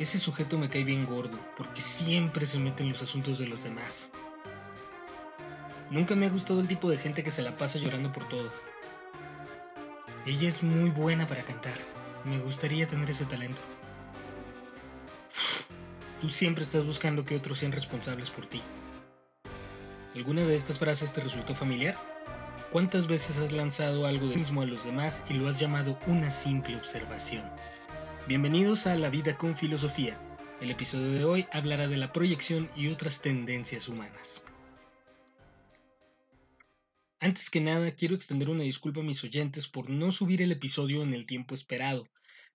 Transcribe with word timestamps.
Ese 0.00 0.18
sujeto 0.18 0.56
me 0.56 0.70
cae 0.70 0.82
bien 0.82 1.04
gordo, 1.04 1.38
porque 1.58 1.82
siempre 1.82 2.46
se 2.46 2.58
mete 2.58 2.82
en 2.82 2.88
los 2.88 3.02
asuntos 3.02 3.38
de 3.38 3.46
los 3.46 3.64
demás. 3.64 4.10
Nunca 5.90 6.14
me 6.14 6.24
ha 6.24 6.30
gustado 6.30 6.60
el 6.60 6.68
tipo 6.68 6.88
de 6.88 6.96
gente 6.96 7.22
que 7.22 7.30
se 7.30 7.42
la 7.42 7.58
pasa 7.58 7.78
llorando 7.78 8.10
por 8.10 8.26
todo. 8.26 8.50
Ella 10.24 10.48
es 10.48 10.62
muy 10.62 10.88
buena 10.88 11.26
para 11.26 11.44
cantar. 11.44 11.76
Me 12.24 12.38
gustaría 12.38 12.86
tener 12.86 13.10
ese 13.10 13.26
talento. 13.26 13.60
Tú 16.22 16.30
siempre 16.30 16.64
estás 16.64 16.86
buscando 16.86 17.26
que 17.26 17.36
otros 17.36 17.58
sean 17.58 17.72
responsables 17.72 18.30
por 18.30 18.46
ti. 18.46 18.62
¿Alguna 20.14 20.46
de 20.46 20.54
estas 20.54 20.78
frases 20.78 21.12
te 21.12 21.20
resultó 21.20 21.54
familiar? 21.54 21.98
¿Cuántas 22.72 23.06
veces 23.06 23.36
has 23.36 23.52
lanzado 23.52 24.06
algo 24.06 24.28
de 24.28 24.36
mismo 24.36 24.62
a 24.62 24.66
los 24.66 24.82
demás 24.82 25.22
y 25.28 25.34
lo 25.34 25.46
has 25.46 25.60
llamado 25.60 25.98
una 26.06 26.30
simple 26.30 26.76
observación? 26.76 27.42
Bienvenidos 28.30 28.86
a 28.86 28.94
La 28.94 29.10
Vida 29.10 29.36
con 29.36 29.56
Filosofía. 29.56 30.16
El 30.60 30.70
episodio 30.70 31.10
de 31.10 31.24
hoy 31.24 31.46
hablará 31.50 31.88
de 31.88 31.96
la 31.96 32.12
proyección 32.12 32.70
y 32.76 32.86
otras 32.86 33.22
tendencias 33.22 33.88
humanas. 33.88 34.44
Antes 37.18 37.50
que 37.50 37.60
nada, 37.60 37.90
quiero 37.90 38.14
extender 38.14 38.48
una 38.48 38.62
disculpa 38.62 39.00
a 39.00 39.02
mis 39.02 39.24
oyentes 39.24 39.66
por 39.66 39.90
no 39.90 40.12
subir 40.12 40.42
el 40.42 40.52
episodio 40.52 41.02
en 41.02 41.12
el 41.12 41.26
tiempo 41.26 41.56
esperado. 41.56 42.06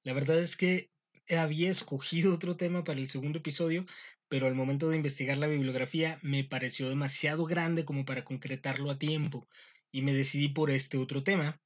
La 0.04 0.14
verdad 0.14 0.40
es 0.40 0.56
que 0.56 0.92
había 1.30 1.72
escogido 1.72 2.34
otro 2.36 2.56
tema 2.56 2.86
para 2.86 3.02
el 3.02 3.10
segundo 3.10 3.40
episodio, 3.40 3.86
pero 4.30 4.48
al 4.48 4.56
momento 4.56 4.88
de 4.88 4.96
investigar 4.96 5.38
la 5.38 5.48
bibliografía 5.48 6.20
me 6.22 6.46
pareció 6.46 6.88
demasiado 6.88 7.44
grande 7.44 7.84
como 7.84 8.06
para 8.06 8.24
concretarlo 8.24 8.92
a 8.92 8.98
tiempo, 8.98 9.46
y 9.92 10.04
me 10.04 10.14
decidí 10.14 10.48
por 10.48 10.72
este 10.72 10.98
otro 10.98 11.22
tema, 11.22 11.60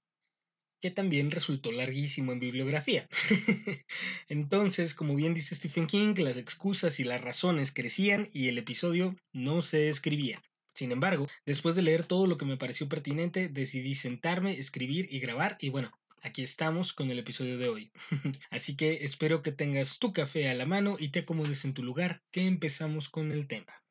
que 0.81 0.91
también 0.91 1.31
resultó 1.31 1.71
larguísimo 1.71 2.31
en 2.31 2.39
bibliografía. 2.39 3.07
Entonces, 4.29 4.93
como 4.93 5.15
bien 5.15 5.33
dice 5.33 5.55
Stephen 5.55 5.87
King, 5.87 6.13
las 6.17 6.37
excusas 6.37 6.99
y 6.99 7.03
las 7.03 7.21
razones 7.21 7.71
crecían 7.71 8.29
y 8.33 8.47
el 8.47 8.57
episodio 8.57 9.15
no 9.33 9.61
se 9.61 9.89
escribía. 9.89 10.41
Sin 10.73 10.91
embargo, 10.91 11.27
después 11.45 11.75
de 11.75 11.81
leer 11.81 12.05
todo 12.05 12.25
lo 12.27 12.37
que 12.37 12.45
me 12.45 12.57
pareció 12.57 12.87
pertinente, 12.87 13.49
decidí 13.49 13.95
sentarme, 13.95 14.57
escribir 14.57 15.07
y 15.11 15.19
grabar 15.19 15.57
y 15.59 15.69
bueno, 15.69 15.91
aquí 16.21 16.43
estamos 16.43 16.93
con 16.93 17.11
el 17.11 17.19
episodio 17.19 17.57
de 17.57 17.67
hoy. 17.67 17.91
Así 18.49 18.75
que 18.75 19.03
espero 19.03 19.41
que 19.41 19.51
tengas 19.51 19.99
tu 19.99 20.13
café 20.13 20.49
a 20.49 20.53
la 20.53 20.65
mano 20.65 20.95
y 20.97 21.09
te 21.09 21.19
acomodes 21.19 21.65
en 21.65 21.73
tu 21.73 21.83
lugar, 21.83 22.21
que 22.31 22.47
empezamos 22.47 23.09
con 23.09 23.31
el 23.31 23.47
tema. 23.47 23.83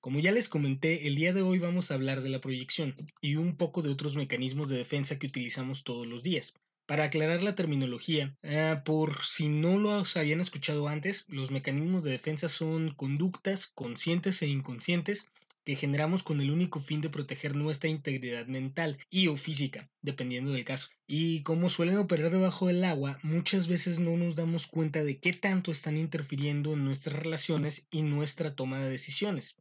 Como 0.00 0.20
ya 0.20 0.30
les 0.30 0.48
comenté, 0.48 1.08
el 1.08 1.16
día 1.16 1.32
de 1.32 1.42
hoy 1.42 1.58
vamos 1.58 1.90
a 1.90 1.94
hablar 1.94 2.22
de 2.22 2.28
la 2.28 2.40
proyección 2.40 2.94
y 3.20 3.34
un 3.34 3.56
poco 3.56 3.82
de 3.82 3.90
otros 3.90 4.14
mecanismos 4.14 4.68
de 4.68 4.76
defensa 4.76 5.18
que 5.18 5.26
utilizamos 5.26 5.82
todos 5.82 6.06
los 6.06 6.22
días. 6.22 6.54
Para 6.86 7.04
aclarar 7.04 7.42
la 7.42 7.56
terminología, 7.56 8.32
ah, 8.44 8.82
por 8.84 9.24
si 9.24 9.48
no 9.48 9.76
lo 9.76 10.04
habían 10.14 10.40
escuchado 10.40 10.86
antes, 10.86 11.24
los 11.26 11.50
mecanismos 11.50 12.04
de 12.04 12.12
defensa 12.12 12.48
son 12.48 12.94
conductas 12.94 13.66
conscientes 13.66 14.40
e 14.40 14.46
inconscientes 14.46 15.26
que 15.64 15.74
generamos 15.74 16.22
con 16.22 16.40
el 16.40 16.52
único 16.52 16.78
fin 16.78 17.00
de 17.00 17.10
proteger 17.10 17.56
nuestra 17.56 17.90
integridad 17.90 18.46
mental 18.46 18.98
y 19.10 19.26
o 19.26 19.36
física, 19.36 19.90
dependiendo 20.00 20.52
del 20.52 20.64
caso. 20.64 20.90
Y 21.08 21.42
como 21.42 21.68
suelen 21.68 21.98
operar 21.98 22.30
debajo 22.30 22.68
del 22.68 22.84
agua, 22.84 23.18
muchas 23.24 23.66
veces 23.66 23.98
no 23.98 24.16
nos 24.16 24.36
damos 24.36 24.68
cuenta 24.68 25.02
de 25.02 25.18
qué 25.18 25.32
tanto 25.32 25.72
están 25.72 25.96
interfiriendo 25.96 26.74
en 26.74 26.84
nuestras 26.84 27.16
relaciones 27.16 27.88
y 27.90 28.02
nuestra 28.02 28.54
toma 28.54 28.78
de 28.78 28.90
decisiones. 28.90 29.56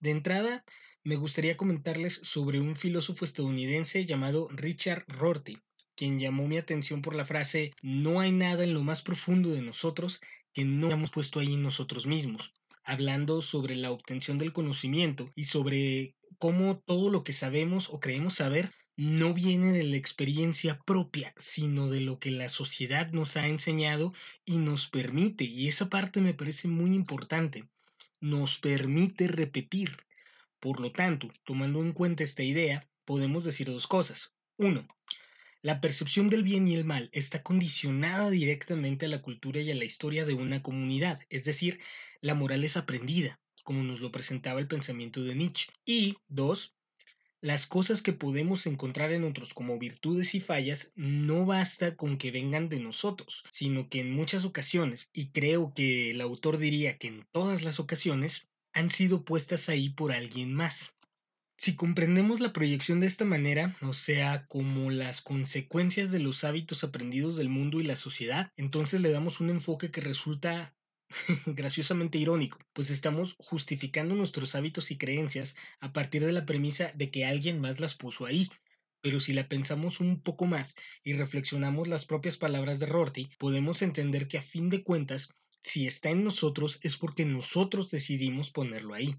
De 0.00 0.10
entrada, 0.10 0.64
me 1.04 1.16
gustaría 1.16 1.56
comentarles 1.56 2.20
sobre 2.22 2.60
un 2.60 2.76
filósofo 2.76 3.24
estadounidense 3.24 4.04
llamado 4.06 4.48
Richard 4.50 5.04
Rorty, 5.08 5.58
quien 5.94 6.18
llamó 6.18 6.48
mi 6.48 6.58
atención 6.58 7.02
por 7.02 7.14
la 7.14 7.24
frase 7.24 7.72
no 7.82 8.20
hay 8.20 8.32
nada 8.32 8.64
en 8.64 8.74
lo 8.74 8.82
más 8.82 9.02
profundo 9.02 9.50
de 9.50 9.62
nosotros 9.62 10.20
que 10.52 10.64
no 10.64 10.88
hayamos 10.88 11.10
puesto 11.10 11.38
ahí 11.38 11.56
nosotros 11.56 12.06
mismos 12.06 12.52
hablando 12.84 13.40
sobre 13.42 13.76
la 13.76 13.90
obtención 13.90 14.38
del 14.38 14.52
conocimiento 14.52 15.30
y 15.36 15.44
sobre 15.44 16.16
cómo 16.38 16.78
todo 16.80 17.10
lo 17.10 17.22
que 17.22 17.32
sabemos 17.32 17.88
o 17.90 18.00
creemos 18.00 18.34
saber 18.34 18.72
no 18.96 19.32
viene 19.32 19.72
de 19.72 19.84
la 19.84 19.96
experiencia 19.96 20.80
propia, 20.84 21.32
sino 21.36 21.88
de 21.88 22.00
lo 22.00 22.18
que 22.18 22.30
la 22.30 22.48
sociedad 22.48 23.10
nos 23.12 23.36
ha 23.36 23.46
enseñado 23.46 24.12
y 24.44 24.58
nos 24.58 24.88
permite, 24.88 25.44
y 25.44 25.68
esa 25.68 25.88
parte 25.88 26.20
me 26.20 26.34
parece 26.34 26.68
muy 26.68 26.94
importante, 26.94 27.68
nos 28.20 28.58
permite 28.58 29.28
repetir. 29.28 29.96
Por 30.60 30.80
lo 30.80 30.92
tanto, 30.92 31.32
tomando 31.44 31.82
en 31.82 31.92
cuenta 31.92 32.22
esta 32.22 32.42
idea, 32.42 32.88
podemos 33.04 33.44
decir 33.44 33.66
dos 33.66 33.86
cosas. 33.86 34.34
Uno, 34.56 34.86
la 35.62 35.80
percepción 35.80 36.28
del 36.28 36.42
bien 36.42 36.68
y 36.68 36.74
el 36.74 36.84
mal 36.84 37.10
está 37.12 37.42
condicionada 37.42 38.30
directamente 38.30 39.06
a 39.06 39.10
la 39.10 39.20
cultura 39.20 39.60
y 39.60 39.70
a 39.70 39.74
la 39.74 39.84
historia 39.84 40.24
de 40.24 40.34
una 40.34 40.62
comunidad, 40.62 41.20
es 41.28 41.44
decir, 41.44 41.80
la 42.20 42.34
moral 42.34 42.64
es 42.64 42.76
aprendida, 42.76 43.40
como 43.62 43.82
nos 43.82 44.00
lo 44.00 44.10
presentaba 44.10 44.60
el 44.60 44.68
pensamiento 44.68 45.22
de 45.22 45.34
Nietzsche. 45.34 45.70
Y 45.84 46.16
dos, 46.28 46.74
las 47.42 47.66
cosas 47.66 48.02
que 48.02 48.12
podemos 48.12 48.66
encontrar 48.66 49.12
en 49.12 49.24
otros 49.24 49.54
como 49.54 49.78
virtudes 49.78 50.34
y 50.34 50.40
fallas 50.40 50.92
no 50.94 51.46
basta 51.46 51.96
con 51.96 52.18
que 52.18 52.30
vengan 52.30 52.68
de 52.68 52.80
nosotros, 52.80 53.44
sino 53.50 53.88
que 53.88 54.00
en 54.00 54.12
muchas 54.12 54.44
ocasiones, 54.44 55.08
y 55.12 55.30
creo 55.30 55.72
que 55.74 56.10
el 56.10 56.20
autor 56.20 56.58
diría 56.58 56.98
que 56.98 57.08
en 57.08 57.26
todas 57.32 57.62
las 57.62 57.80
ocasiones, 57.80 58.46
han 58.72 58.90
sido 58.90 59.24
puestas 59.24 59.68
ahí 59.68 59.88
por 59.88 60.12
alguien 60.12 60.54
más. 60.54 60.94
Si 61.56 61.76
comprendemos 61.76 62.40
la 62.40 62.52
proyección 62.52 63.00
de 63.00 63.06
esta 63.06 63.24
manera, 63.24 63.76
o 63.82 63.92
sea, 63.92 64.46
como 64.46 64.90
las 64.90 65.20
consecuencias 65.20 66.10
de 66.10 66.20
los 66.20 66.44
hábitos 66.44 66.84
aprendidos 66.84 67.36
del 67.36 67.50
mundo 67.50 67.80
y 67.80 67.84
la 67.84 67.96
sociedad, 67.96 68.50
entonces 68.56 69.00
le 69.00 69.10
damos 69.10 69.40
un 69.40 69.50
enfoque 69.50 69.90
que 69.90 70.00
resulta 70.00 70.74
graciosamente 71.46 72.18
irónico, 72.18 72.58
pues 72.72 72.90
estamos 72.90 73.36
justificando 73.38 74.14
nuestros 74.14 74.54
hábitos 74.54 74.90
y 74.90 74.98
creencias 74.98 75.56
a 75.80 75.92
partir 75.92 76.24
de 76.24 76.32
la 76.32 76.46
premisa 76.46 76.92
de 76.94 77.10
que 77.10 77.24
alguien 77.24 77.60
más 77.60 77.80
las 77.80 77.94
puso 77.94 78.26
ahí. 78.26 78.48
Pero 79.02 79.18
si 79.18 79.32
la 79.32 79.48
pensamos 79.48 80.00
un 80.00 80.20
poco 80.20 80.46
más 80.46 80.76
y 81.02 81.14
reflexionamos 81.14 81.88
las 81.88 82.04
propias 82.04 82.36
palabras 82.36 82.80
de 82.80 82.86
Rorty, 82.86 83.30
podemos 83.38 83.82
entender 83.82 84.28
que 84.28 84.38
a 84.38 84.42
fin 84.42 84.68
de 84.68 84.82
cuentas, 84.82 85.30
si 85.62 85.86
está 85.86 86.10
en 86.10 86.22
nosotros 86.22 86.78
es 86.82 86.96
porque 86.96 87.24
nosotros 87.24 87.90
decidimos 87.90 88.50
ponerlo 88.50 88.94
ahí. 88.94 89.16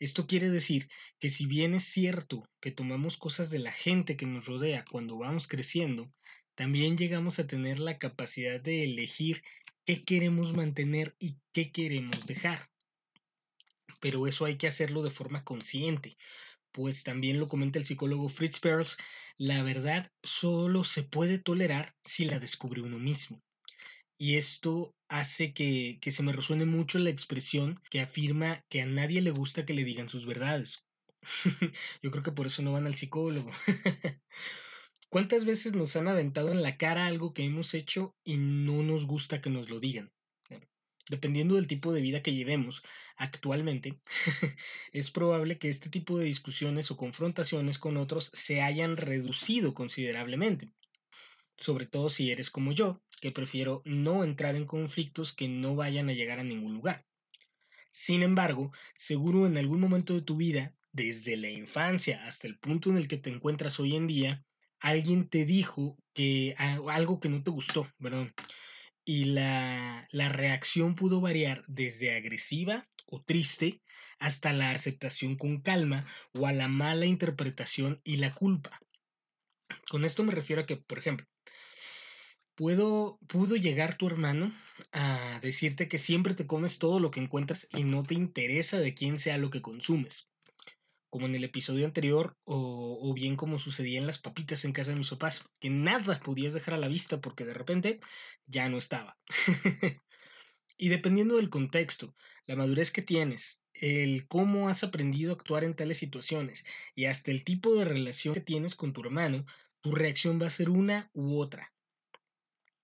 Esto 0.00 0.26
quiere 0.26 0.50
decir 0.50 0.88
que 1.20 1.30
si 1.30 1.46
bien 1.46 1.74
es 1.74 1.84
cierto 1.84 2.48
que 2.60 2.72
tomamos 2.72 3.16
cosas 3.16 3.50
de 3.50 3.60
la 3.60 3.72
gente 3.72 4.16
que 4.16 4.26
nos 4.26 4.46
rodea 4.46 4.84
cuando 4.90 5.16
vamos 5.16 5.46
creciendo, 5.46 6.12
también 6.56 6.96
llegamos 6.96 7.38
a 7.38 7.46
tener 7.46 7.78
la 7.78 7.98
capacidad 7.98 8.60
de 8.60 8.84
elegir 8.84 9.42
qué 9.84 10.04
queremos 10.04 10.52
mantener 10.54 11.14
y 11.18 11.36
qué 11.52 11.72
queremos 11.72 12.26
dejar. 12.26 12.70
Pero 14.00 14.26
eso 14.26 14.44
hay 14.44 14.56
que 14.56 14.66
hacerlo 14.66 15.02
de 15.02 15.10
forma 15.10 15.44
consciente, 15.44 16.16
pues 16.72 17.04
también 17.04 17.38
lo 17.38 17.48
comenta 17.48 17.78
el 17.78 17.86
psicólogo 17.86 18.28
Fritz 18.28 18.60
Perls, 18.60 18.96
la 19.36 19.62
verdad 19.62 20.10
solo 20.22 20.84
se 20.84 21.02
puede 21.02 21.38
tolerar 21.38 21.94
si 22.04 22.24
la 22.24 22.38
descubre 22.38 22.82
uno 22.82 22.98
mismo. 22.98 23.42
Y 24.18 24.36
esto 24.36 24.94
hace 25.08 25.52
que, 25.52 25.98
se 26.00 26.22
me 26.22 26.32
resuene 26.32 26.66
mucho 26.66 26.98
la 26.98 27.10
expresión 27.10 27.80
que 27.90 28.00
afirma 28.00 28.64
que 28.68 28.82
a 28.82 28.86
nadie 28.86 29.20
le 29.20 29.30
gusta 29.30 29.66
que 29.66 29.74
le 29.74 29.84
digan 29.84 30.08
sus 30.08 30.26
verdades. 30.26 30.84
Yo 32.02 32.10
creo 32.10 32.22
que 32.22 32.32
por 32.32 32.46
eso 32.46 32.62
no 32.62 32.72
van 32.72 32.86
al 32.86 32.94
psicólogo. 32.94 33.50
¿Cuántas 35.14 35.44
veces 35.44 35.74
nos 35.74 35.94
han 35.94 36.08
aventado 36.08 36.50
en 36.50 36.60
la 36.60 36.76
cara 36.76 37.06
algo 37.06 37.34
que 37.34 37.44
hemos 37.44 37.74
hecho 37.74 38.16
y 38.24 38.36
no 38.36 38.82
nos 38.82 39.06
gusta 39.06 39.40
que 39.40 39.48
nos 39.48 39.70
lo 39.70 39.78
digan? 39.78 40.12
Dependiendo 41.08 41.54
del 41.54 41.68
tipo 41.68 41.92
de 41.92 42.00
vida 42.00 42.20
que 42.20 42.34
llevemos 42.34 42.82
actualmente, 43.14 44.00
es 44.92 45.12
probable 45.12 45.56
que 45.56 45.68
este 45.68 45.88
tipo 45.88 46.18
de 46.18 46.24
discusiones 46.24 46.90
o 46.90 46.96
confrontaciones 46.96 47.78
con 47.78 47.96
otros 47.96 48.32
se 48.34 48.60
hayan 48.60 48.96
reducido 48.96 49.72
considerablemente. 49.72 50.72
Sobre 51.56 51.86
todo 51.86 52.10
si 52.10 52.32
eres 52.32 52.50
como 52.50 52.72
yo, 52.72 53.00
que 53.20 53.30
prefiero 53.30 53.82
no 53.84 54.24
entrar 54.24 54.56
en 54.56 54.66
conflictos 54.66 55.32
que 55.32 55.46
no 55.46 55.76
vayan 55.76 56.08
a 56.08 56.12
llegar 56.12 56.40
a 56.40 56.44
ningún 56.44 56.74
lugar. 56.74 57.06
Sin 57.92 58.24
embargo, 58.24 58.72
seguro 58.94 59.46
en 59.46 59.58
algún 59.58 59.78
momento 59.78 60.14
de 60.14 60.22
tu 60.22 60.36
vida, 60.36 60.74
desde 60.90 61.36
la 61.36 61.50
infancia 61.50 62.26
hasta 62.26 62.48
el 62.48 62.58
punto 62.58 62.90
en 62.90 62.96
el 62.96 63.06
que 63.06 63.18
te 63.18 63.30
encuentras 63.30 63.78
hoy 63.78 63.94
en 63.94 64.08
día, 64.08 64.44
alguien 64.84 65.28
te 65.28 65.46
dijo 65.46 65.96
que 66.12 66.54
algo 66.58 67.18
que 67.18 67.30
no 67.30 67.42
te 67.42 67.50
gustó, 67.50 67.90
perdón. 67.98 68.34
Y 69.04 69.24
la, 69.26 70.06
la 70.10 70.28
reacción 70.28 70.94
pudo 70.94 71.20
variar 71.20 71.62
desde 71.66 72.14
agresiva 72.14 72.88
o 73.06 73.22
triste 73.22 73.82
hasta 74.18 74.52
la 74.52 74.70
aceptación 74.70 75.36
con 75.36 75.60
calma 75.60 76.06
o 76.32 76.46
a 76.46 76.52
la 76.52 76.68
mala 76.68 77.06
interpretación 77.06 78.00
y 78.04 78.16
la 78.16 78.32
culpa. 78.34 78.78
Con 79.90 80.04
esto 80.04 80.22
me 80.22 80.32
refiero 80.32 80.62
a 80.62 80.66
que, 80.66 80.76
por 80.76 80.98
ejemplo, 80.98 81.26
Puedo, 82.56 83.18
pudo 83.26 83.56
llegar 83.56 83.96
tu 83.96 84.06
hermano 84.06 84.52
a 84.92 85.40
decirte 85.42 85.88
que 85.88 85.98
siempre 85.98 86.34
te 86.34 86.46
comes 86.46 86.78
todo 86.78 87.00
lo 87.00 87.10
que 87.10 87.18
encuentras 87.18 87.66
y 87.72 87.82
no 87.82 88.04
te 88.04 88.14
interesa 88.14 88.78
de 88.78 88.94
quién 88.94 89.18
sea 89.18 89.38
lo 89.38 89.50
que 89.50 89.60
consumes, 89.60 90.28
como 91.14 91.26
en 91.26 91.36
el 91.36 91.44
episodio 91.44 91.86
anterior 91.86 92.36
o, 92.42 93.14
bien 93.14 93.36
como 93.36 93.60
sucedía 93.60 94.00
en 94.00 94.06
las 94.08 94.18
papitas 94.18 94.64
en 94.64 94.72
casa 94.72 94.90
de 94.90 94.96
mis 94.96 95.10
papás, 95.10 95.44
que 95.60 95.70
nada 95.70 96.18
podías 96.18 96.54
dejar 96.54 96.74
a 96.74 96.78
la 96.78 96.88
vista 96.88 97.20
porque 97.20 97.44
de 97.44 97.54
repente 97.54 98.00
ya 98.46 98.68
no 98.68 98.78
estaba. 98.78 99.16
Y 100.76 100.88
dependiendo 100.88 101.36
del 101.36 101.50
contexto, 101.50 102.16
la 102.46 102.56
madurez 102.56 102.90
que 102.90 103.00
tienes, 103.00 103.64
el 103.74 104.26
cómo 104.26 104.68
has 104.68 104.82
aprendido 104.82 105.30
a 105.30 105.36
actuar 105.36 105.62
en 105.62 105.76
tales 105.76 105.98
situaciones 105.98 106.66
y 106.96 107.04
hasta 107.04 107.30
el 107.30 107.44
tipo 107.44 107.76
de 107.76 107.84
relación 107.84 108.34
que 108.34 108.40
tienes 108.40 108.74
con 108.74 108.92
tu 108.92 109.00
hermano, 109.02 109.46
tu 109.82 109.92
reacción 109.92 110.42
va 110.42 110.48
a 110.48 110.50
ser 110.50 110.68
una 110.68 111.12
u 111.12 111.38
otra. 111.38 111.72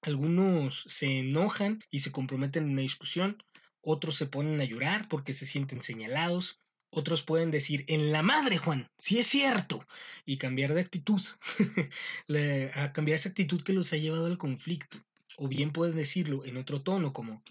Algunos 0.02 0.84
se 0.86 1.18
enojan 1.18 1.82
y 1.90 1.98
se 1.98 2.12
comprometen 2.12 2.62
en 2.62 2.70
una 2.70 2.82
discusión, 2.82 3.42
otros 3.80 4.14
se 4.14 4.26
ponen 4.26 4.60
a 4.60 4.64
llorar 4.64 5.08
porque 5.08 5.32
se 5.32 5.46
sienten 5.46 5.82
señalados, 5.82 6.59
otros 6.90 7.22
pueden 7.22 7.50
decir, 7.50 7.84
en 7.86 8.10
la 8.12 8.22
madre, 8.22 8.58
Juan, 8.58 8.90
si 8.98 9.18
es 9.18 9.26
cierto, 9.26 9.86
y 10.26 10.38
cambiar 10.38 10.74
de 10.74 10.80
actitud, 10.80 11.22
a 12.74 12.92
cambiar 12.92 13.16
esa 13.16 13.28
actitud 13.28 13.62
que 13.62 13.72
los 13.72 13.92
ha 13.92 13.96
llevado 13.96 14.26
al 14.26 14.38
conflicto. 14.38 14.98
O 15.36 15.48
bien 15.48 15.72
pueden 15.72 15.96
decirlo 15.96 16.44
en 16.44 16.56
otro 16.56 16.82
tono 16.82 17.12
como, 17.12 17.42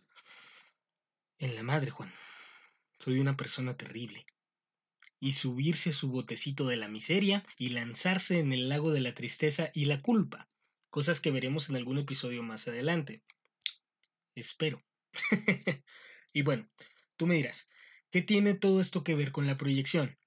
en 1.39 1.55
la 1.55 1.63
madre, 1.63 1.89
Juan, 1.89 2.11
soy 2.99 3.19
una 3.19 3.37
persona 3.37 3.77
terrible. 3.77 4.25
Y 5.21 5.31
subirse 5.31 5.91
a 5.91 5.93
su 5.93 6.09
botecito 6.09 6.67
de 6.67 6.75
la 6.75 6.89
miseria 6.89 7.45
y 7.57 7.69
lanzarse 7.69 8.39
en 8.39 8.51
el 8.51 8.67
lago 8.67 8.91
de 8.91 8.99
la 8.99 9.13
tristeza 9.13 9.71
y 9.73 9.85
la 9.85 10.01
culpa, 10.01 10.49
cosas 10.89 11.21
que 11.21 11.31
veremos 11.31 11.69
en 11.69 11.77
algún 11.77 11.97
episodio 11.97 12.43
más 12.43 12.67
adelante. 12.67 13.23
Espero. 14.35 14.83
y 16.33 16.41
bueno, 16.41 16.69
tú 17.15 17.25
me 17.25 17.35
dirás, 17.35 17.69
¿Qué 18.11 18.23
tiene 18.23 18.55
todo 18.55 18.81
esto 18.81 19.03
que 19.03 19.13
ver 19.13 19.31
con 19.31 19.45
la 19.45 19.55
proyección? 19.55 20.17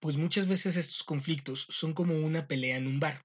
Pues 0.00 0.18
muchas 0.18 0.46
veces 0.48 0.76
estos 0.76 1.02
conflictos 1.02 1.66
son 1.70 1.94
como 1.94 2.18
una 2.18 2.46
pelea 2.46 2.76
en 2.76 2.86
un 2.86 3.00
bar. 3.00 3.24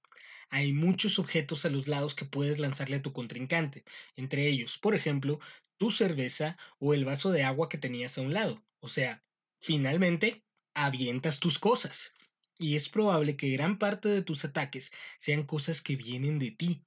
Hay 0.49 0.71
muchos 0.71 1.19
objetos 1.19 1.65
a 1.65 1.69
los 1.69 1.89
lados 1.89 2.15
que 2.15 2.23
puedes 2.23 2.57
lanzarle 2.57 2.97
a 2.97 3.01
tu 3.01 3.11
contrincante, 3.11 3.83
entre 4.15 4.47
ellos, 4.47 4.77
por 4.77 4.95
ejemplo, 4.95 5.41
tu 5.77 5.91
cerveza 5.91 6.57
o 6.79 6.93
el 6.93 7.03
vaso 7.03 7.31
de 7.31 7.43
agua 7.43 7.67
que 7.67 7.77
tenías 7.77 8.17
a 8.17 8.21
un 8.21 8.33
lado. 8.33 8.63
O 8.79 8.87
sea, 8.87 9.25
finalmente, 9.59 10.45
avientas 10.73 11.41
tus 11.41 11.59
cosas. 11.59 12.13
Y 12.57 12.77
es 12.77 12.87
probable 12.87 13.35
que 13.35 13.49
gran 13.49 13.77
parte 13.77 14.07
de 14.07 14.21
tus 14.21 14.45
ataques 14.45 14.93
sean 15.19 15.43
cosas 15.43 15.81
que 15.81 15.97
vienen 15.97 16.39
de 16.39 16.51
ti. 16.51 16.85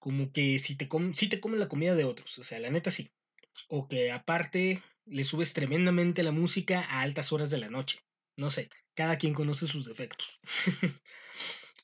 Como 0.00 0.32
que 0.32 0.58
si 0.58 0.74
te, 0.74 0.88
si 1.14 1.28
te 1.28 1.38
comes 1.38 1.60
la 1.60 1.68
comida 1.68 1.94
de 1.94 2.02
otros, 2.02 2.36
o 2.38 2.42
sea, 2.42 2.58
la 2.58 2.70
neta 2.70 2.90
sí. 2.90 3.12
O 3.68 3.86
que 3.86 4.10
aparte 4.10 4.82
le 5.06 5.24
subes 5.24 5.52
tremendamente 5.52 6.22
la 6.22 6.32
música 6.32 6.80
a 6.80 7.00
altas 7.02 7.32
horas 7.32 7.50
de 7.50 7.58
la 7.58 7.70
noche. 7.70 8.00
No 8.36 8.50
sé, 8.50 8.70
cada 8.94 9.18
quien 9.18 9.34
conoce 9.34 9.66
sus 9.66 9.86
defectos. 9.86 10.40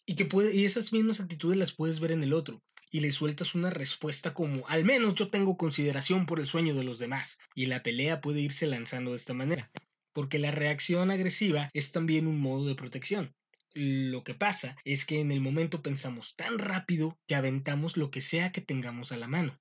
y 0.06 0.16
que 0.16 0.24
puede, 0.24 0.54
y 0.54 0.64
esas 0.64 0.92
mismas 0.92 1.20
actitudes 1.20 1.58
las 1.58 1.72
puedes 1.72 2.00
ver 2.00 2.12
en 2.12 2.22
el 2.22 2.32
otro. 2.32 2.62
Y 2.90 3.00
le 3.00 3.12
sueltas 3.12 3.54
una 3.54 3.68
respuesta 3.68 4.32
como, 4.32 4.66
al 4.68 4.84
menos 4.84 5.14
yo 5.14 5.28
tengo 5.28 5.58
consideración 5.58 6.24
por 6.24 6.40
el 6.40 6.46
sueño 6.46 6.74
de 6.74 6.84
los 6.84 6.98
demás. 6.98 7.38
Y 7.54 7.66
la 7.66 7.82
pelea 7.82 8.20
puede 8.20 8.40
irse 8.40 8.66
lanzando 8.66 9.10
de 9.10 9.18
esta 9.18 9.34
manera. 9.34 9.70
Porque 10.14 10.38
la 10.38 10.50
reacción 10.50 11.10
agresiva 11.10 11.70
es 11.74 11.92
también 11.92 12.26
un 12.26 12.40
modo 12.40 12.66
de 12.66 12.74
protección. 12.74 13.34
Lo 13.74 14.24
que 14.24 14.34
pasa 14.34 14.76
es 14.84 15.04
que 15.04 15.20
en 15.20 15.30
el 15.30 15.40
momento 15.40 15.82
pensamos 15.82 16.34
tan 16.34 16.58
rápido 16.58 17.18
que 17.26 17.34
aventamos 17.34 17.96
lo 17.96 18.10
que 18.10 18.22
sea 18.22 18.50
que 18.50 18.62
tengamos 18.62 19.12
a 19.12 19.18
la 19.18 19.28
mano. 19.28 19.60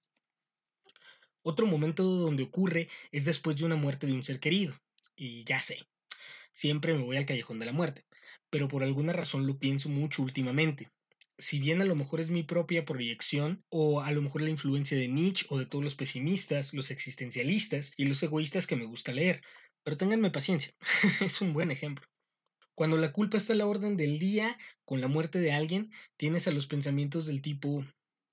Otro 1.49 1.65
momento 1.65 2.03
donde 2.03 2.43
ocurre 2.43 2.89
es 3.13 3.23
después 3.23 3.55
de 3.55 3.63
una 3.63 3.77
muerte 3.77 4.05
de 4.05 4.11
un 4.11 4.21
ser 4.21 4.41
querido. 4.41 4.77
Y 5.15 5.45
ya 5.45 5.61
sé, 5.61 5.87
siempre 6.51 6.93
me 6.93 7.03
voy 7.03 7.15
al 7.15 7.25
callejón 7.25 7.57
de 7.57 7.65
la 7.65 7.71
muerte, 7.71 8.03
pero 8.49 8.67
por 8.67 8.83
alguna 8.83 9.13
razón 9.13 9.47
lo 9.47 9.57
pienso 9.57 9.87
mucho 9.87 10.23
últimamente. 10.23 10.89
Si 11.37 11.57
bien 11.59 11.81
a 11.81 11.85
lo 11.85 11.95
mejor 11.95 12.19
es 12.19 12.29
mi 12.29 12.43
propia 12.43 12.83
proyección, 12.83 13.63
o 13.69 14.01
a 14.01 14.11
lo 14.11 14.21
mejor 14.21 14.41
la 14.41 14.49
influencia 14.49 14.97
de 14.97 15.07
Nietzsche 15.07 15.45
o 15.47 15.57
de 15.57 15.65
todos 15.65 15.85
los 15.85 15.95
pesimistas, 15.95 16.73
los 16.73 16.91
existencialistas 16.91 17.93
y 17.95 18.03
los 18.07 18.21
egoístas 18.23 18.67
que 18.67 18.75
me 18.75 18.83
gusta 18.83 19.13
leer, 19.13 19.41
pero 19.83 19.95
ténganme 19.95 20.31
paciencia, 20.31 20.73
es 21.21 21.39
un 21.39 21.53
buen 21.53 21.71
ejemplo. 21.71 22.05
Cuando 22.75 22.97
la 22.97 23.13
culpa 23.13 23.37
está 23.37 23.53
a 23.53 23.55
la 23.55 23.67
orden 23.67 23.95
del 23.95 24.19
día, 24.19 24.57
con 24.83 24.99
la 24.99 25.07
muerte 25.07 25.39
de 25.39 25.53
alguien, 25.53 25.93
tienes 26.17 26.45
a 26.49 26.51
los 26.51 26.67
pensamientos 26.67 27.25
del 27.25 27.41
tipo 27.41 27.85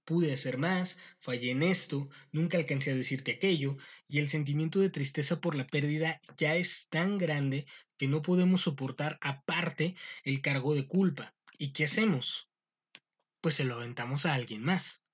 pude 0.05 0.33
hacer 0.33 0.59
más, 0.59 0.99
fallé 1.19 1.51
en 1.51 1.63
esto, 1.63 2.09
nunca 2.33 2.59
alcancé 2.59 2.91
a 2.91 2.95
decirte 2.95 3.33
aquello, 3.33 3.77
y 4.09 4.19
el 4.19 4.29
sentimiento 4.29 4.81
de 4.81 4.91
tristeza 4.91 5.41
por 5.41 5.55
la 5.55 5.67
pérdida 5.67 6.21
ya 6.37 6.57
es 6.57 6.89
tan 6.89 7.19
grande 7.19 7.67
que 7.97 8.09
no 8.09 8.23
podemos 8.23 8.63
soportar 8.63 9.19
aparte 9.21 9.97
el 10.23 10.41
cargo 10.41 10.75
de 10.75 10.87
culpa. 10.87 11.35
¿Y 11.59 11.73
qué 11.73 11.85
hacemos? 11.85 12.49
Pues 13.41 13.55
se 13.55 13.65
lo 13.65 13.77
aventamos 13.77 14.27
a 14.27 14.35
alguien 14.35 14.63
más. 14.63 15.05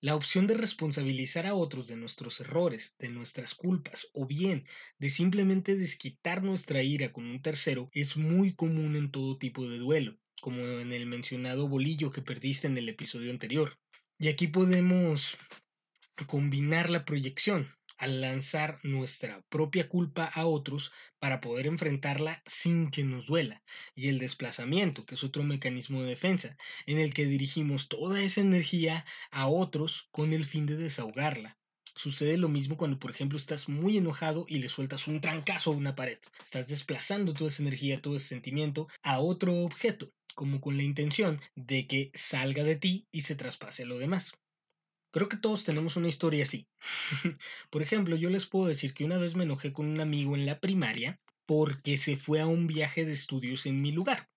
La 0.00 0.14
opción 0.14 0.46
de 0.46 0.54
responsabilizar 0.54 1.44
a 1.46 1.54
otros 1.54 1.88
de 1.88 1.96
nuestros 1.96 2.38
errores, 2.40 2.94
de 3.00 3.08
nuestras 3.08 3.56
culpas, 3.56 4.08
o 4.12 4.26
bien 4.26 4.64
de 5.00 5.08
simplemente 5.08 5.74
desquitar 5.74 6.44
nuestra 6.44 6.84
ira 6.84 7.12
con 7.12 7.26
un 7.26 7.42
tercero 7.42 7.90
es 7.92 8.16
muy 8.16 8.54
común 8.54 8.94
en 8.94 9.10
todo 9.10 9.38
tipo 9.38 9.68
de 9.68 9.78
duelo, 9.78 10.16
como 10.40 10.60
en 10.62 10.92
el 10.92 11.06
mencionado 11.06 11.66
bolillo 11.66 12.12
que 12.12 12.22
perdiste 12.22 12.68
en 12.68 12.78
el 12.78 12.88
episodio 12.88 13.32
anterior. 13.32 13.76
Y 14.20 14.26
aquí 14.26 14.48
podemos 14.48 15.36
combinar 16.26 16.90
la 16.90 17.04
proyección 17.04 17.72
al 17.98 18.20
lanzar 18.20 18.80
nuestra 18.82 19.44
propia 19.48 19.88
culpa 19.88 20.24
a 20.24 20.44
otros 20.44 20.90
para 21.20 21.40
poder 21.40 21.68
enfrentarla 21.68 22.42
sin 22.44 22.90
que 22.90 23.04
nos 23.04 23.26
duela, 23.26 23.62
y 23.94 24.08
el 24.08 24.18
desplazamiento, 24.18 25.06
que 25.06 25.14
es 25.14 25.22
otro 25.22 25.44
mecanismo 25.44 26.02
de 26.02 26.08
defensa, 26.08 26.56
en 26.86 26.98
el 26.98 27.14
que 27.14 27.26
dirigimos 27.26 27.88
toda 27.88 28.20
esa 28.20 28.40
energía 28.40 29.04
a 29.30 29.46
otros 29.46 30.08
con 30.10 30.32
el 30.32 30.44
fin 30.44 30.66
de 30.66 30.76
desahogarla. 30.76 31.56
Sucede 31.94 32.38
lo 32.38 32.48
mismo 32.48 32.76
cuando, 32.76 32.98
por 32.98 33.12
ejemplo, 33.12 33.38
estás 33.38 33.68
muy 33.68 33.98
enojado 33.98 34.46
y 34.48 34.58
le 34.58 34.68
sueltas 34.68 35.06
un 35.06 35.20
trancazo 35.20 35.70
a 35.70 35.76
una 35.76 35.94
pared. 35.94 36.18
Estás 36.42 36.66
desplazando 36.66 37.34
toda 37.34 37.48
esa 37.48 37.62
energía, 37.62 38.02
todo 38.02 38.16
ese 38.16 38.28
sentimiento 38.28 38.88
a 39.02 39.20
otro 39.20 39.54
objeto 39.62 40.12
como 40.38 40.60
con 40.60 40.76
la 40.76 40.84
intención 40.84 41.40
de 41.56 41.88
que 41.88 42.12
salga 42.14 42.62
de 42.62 42.76
ti 42.76 43.08
y 43.10 43.22
se 43.22 43.34
traspase 43.34 43.82
a 43.82 43.86
lo 43.86 43.98
demás. 43.98 44.38
Creo 45.10 45.28
que 45.28 45.36
todos 45.36 45.64
tenemos 45.64 45.96
una 45.96 46.06
historia 46.06 46.44
así. 46.44 46.68
Por 47.70 47.82
ejemplo, 47.82 48.14
yo 48.14 48.30
les 48.30 48.46
puedo 48.46 48.66
decir 48.66 48.94
que 48.94 49.04
una 49.04 49.18
vez 49.18 49.34
me 49.34 49.42
enojé 49.42 49.72
con 49.72 49.86
un 49.86 50.00
amigo 50.00 50.36
en 50.36 50.46
la 50.46 50.60
primaria 50.60 51.20
porque 51.44 51.96
se 51.96 52.16
fue 52.16 52.40
a 52.40 52.46
un 52.46 52.68
viaje 52.68 53.04
de 53.04 53.14
estudios 53.14 53.66
en 53.66 53.82
mi 53.82 53.90
lugar. 53.90 54.30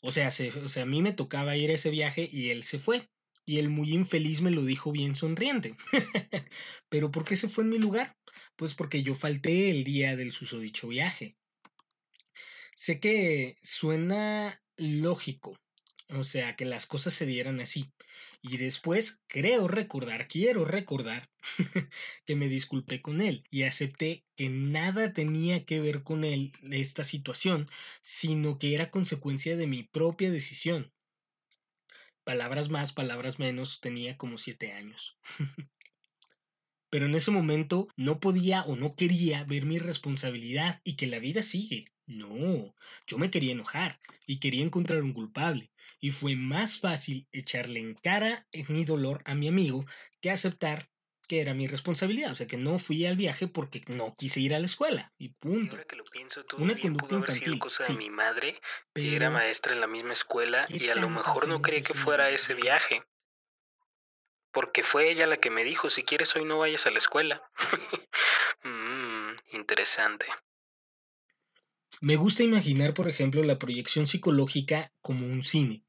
O 0.00 0.12
sea, 0.12 0.28
o 0.28 0.68
sea, 0.68 0.84
a 0.84 0.86
mí 0.86 1.02
me 1.02 1.12
tocaba 1.12 1.56
ir 1.56 1.70
a 1.70 1.74
ese 1.74 1.90
viaje 1.90 2.28
y 2.30 2.50
él 2.50 2.62
se 2.62 2.78
fue. 2.78 3.10
Y 3.44 3.58
él 3.58 3.68
muy 3.68 3.92
infeliz 3.92 4.42
me 4.42 4.52
lo 4.52 4.64
dijo 4.64 4.92
bien 4.92 5.16
sonriente. 5.16 5.74
¿Pero 6.88 7.10
por 7.10 7.24
qué 7.24 7.36
se 7.36 7.48
fue 7.48 7.64
en 7.64 7.70
mi 7.70 7.78
lugar? 7.78 8.16
Pues 8.54 8.74
porque 8.74 9.02
yo 9.02 9.16
falté 9.16 9.70
el 9.70 9.82
día 9.82 10.14
del 10.14 10.30
susodicho 10.30 10.86
viaje. 10.86 11.36
Sé 12.74 13.00
que 13.00 13.56
suena 13.60 14.61
lógico, 14.82 15.58
o 16.08 16.24
sea, 16.24 16.56
que 16.56 16.64
las 16.64 16.86
cosas 16.86 17.14
se 17.14 17.26
dieran 17.26 17.60
así. 17.60 17.92
Y 18.42 18.56
después 18.56 19.22
creo 19.28 19.68
recordar, 19.68 20.26
quiero 20.26 20.64
recordar 20.64 21.30
que 22.26 22.36
me 22.36 22.48
disculpé 22.48 23.00
con 23.00 23.20
él 23.20 23.44
y 23.50 23.62
acepté 23.62 24.24
que 24.36 24.48
nada 24.48 25.12
tenía 25.12 25.64
que 25.64 25.80
ver 25.80 26.02
con 26.02 26.24
él 26.24 26.52
esta 26.70 27.04
situación, 27.04 27.66
sino 28.00 28.58
que 28.58 28.74
era 28.74 28.90
consecuencia 28.90 29.56
de 29.56 29.66
mi 29.66 29.84
propia 29.84 30.30
decisión. 30.30 30.92
Palabras 32.24 32.68
más, 32.68 32.92
palabras 32.92 33.38
menos, 33.38 33.80
tenía 33.80 34.16
como 34.16 34.38
siete 34.38 34.72
años. 34.72 35.16
Pero 36.90 37.06
en 37.06 37.14
ese 37.14 37.30
momento 37.30 37.88
no 37.96 38.20
podía 38.20 38.62
o 38.64 38.76
no 38.76 38.96
quería 38.96 39.44
ver 39.44 39.64
mi 39.64 39.78
responsabilidad 39.78 40.80
y 40.84 40.96
que 40.96 41.06
la 41.06 41.20
vida 41.20 41.42
sigue. 41.42 41.86
No, 42.12 42.74
yo 43.06 43.18
me 43.18 43.30
quería 43.30 43.52
enojar 43.52 44.00
y 44.26 44.38
quería 44.38 44.64
encontrar 44.64 45.02
un 45.02 45.12
culpable, 45.12 45.70
y 46.00 46.10
fue 46.10 46.36
más 46.36 46.78
fácil 46.78 47.26
echarle 47.32 47.80
en 47.80 47.94
cara 47.94 48.46
mi 48.68 48.84
dolor 48.84 49.22
a 49.24 49.34
mi 49.34 49.48
amigo 49.48 49.84
que 50.20 50.30
aceptar 50.30 50.90
que 51.28 51.40
era 51.40 51.54
mi 51.54 51.66
responsabilidad, 51.66 52.32
o 52.32 52.34
sea 52.34 52.46
que 52.46 52.58
no 52.58 52.78
fui 52.78 53.06
al 53.06 53.16
viaje 53.16 53.46
porque 53.46 53.82
no 53.86 54.14
quise 54.16 54.40
ir 54.40 54.54
a 54.54 54.58
la 54.58 54.66
escuela 54.66 55.12
y 55.16 55.30
punto. 55.30 55.76
Ahora 55.76 55.86
que 55.86 55.96
lo 55.96 56.04
pienso, 56.04 56.44
Una 56.58 56.78
conducta 56.78 57.14
infantil. 57.14 57.58
cosa 57.58 57.84
de 57.84 57.94
mi 57.94 58.10
madre, 58.10 58.60
que 58.92 59.16
era 59.16 59.30
maestra 59.30 59.72
en 59.72 59.80
la 59.80 59.86
misma 59.86 60.12
escuela 60.12 60.66
y 60.68 60.88
a 60.88 60.94
lo 60.94 61.08
mejor 61.08 61.48
no 61.48 61.62
quería 61.62 61.82
que 61.82 61.94
fuera 61.94 62.28
ese 62.30 62.54
viaje. 62.54 63.02
Porque 64.52 64.82
fue 64.82 65.10
ella 65.10 65.26
la 65.26 65.38
que 65.38 65.48
me 65.48 65.64
dijo, 65.64 65.88
si 65.88 66.02
quieres 66.02 66.36
hoy 66.36 66.44
no 66.44 66.58
vayas 66.58 66.86
a 66.86 66.90
la 66.90 66.98
escuela. 66.98 67.42
mm, 68.64 69.56
interesante. 69.56 70.26
Me 72.00 72.16
gusta 72.16 72.42
imaginar, 72.42 72.94
por 72.94 73.08
ejemplo, 73.08 73.42
la 73.42 73.58
proyección 73.58 74.06
psicológica 74.06 74.92
como 75.00 75.26
un 75.26 75.42
cine. 75.42 75.84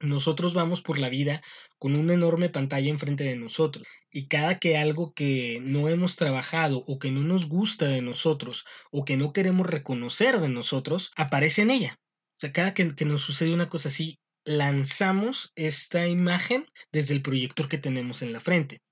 Nosotros 0.00 0.52
vamos 0.54 0.82
por 0.82 0.98
la 0.98 1.08
vida 1.08 1.40
con 1.78 1.96
una 1.96 2.14
enorme 2.14 2.50
pantalla 2.50 2.90
enfrente 2.90 3.24
de 3.24 3.36
nosotros 3.36 3.86
y 4.10 4.26
cada 4.26 4.58
que 4.58 4.76
algo 4.76 5.14
que 5.14 5.60
no 5.62 5.88
hemos 5.88 6.16
trabajado 6.16 6.84
o 6.86 6.98
que 6.98 7.10
no 7.10 7.20
nos 7.20 7.46
gusta 7.46 7.86
de 7.86 8.02
nosotros 8.02 8.64
o 8.90 9.04
que 9.04 9.16
no 9.16 9.32
queremos 9.32 9.66
reconocer 9.66 10.40
de 10.40 10.48
nosotros 10.48 11.12
aparece 11.16 11.62
en 11.62 11.70
ella. 11.70 11.98
O 12.36 12.40
sea, 12.40 12.52
cada 12.52 12.74
que, 12.74 12.94
que 12.94 13.04
nos 13.04 13.22
sucede 13.22 13.54
una 13.54 13.68
cosa 13.68 13.88
así, 13.88 14.18
lanzamos 14.44 15.52
esta 15.54 16.06
imagen 16.06 16.66
desde 16.92 17.14
el 17.14 17.22
proyector 17.22 17.68
que 17.68 17.78
tenemos 17.78 18.20
en 18.22 18.32
la 18.32 18.40
frente. 18.40 18.82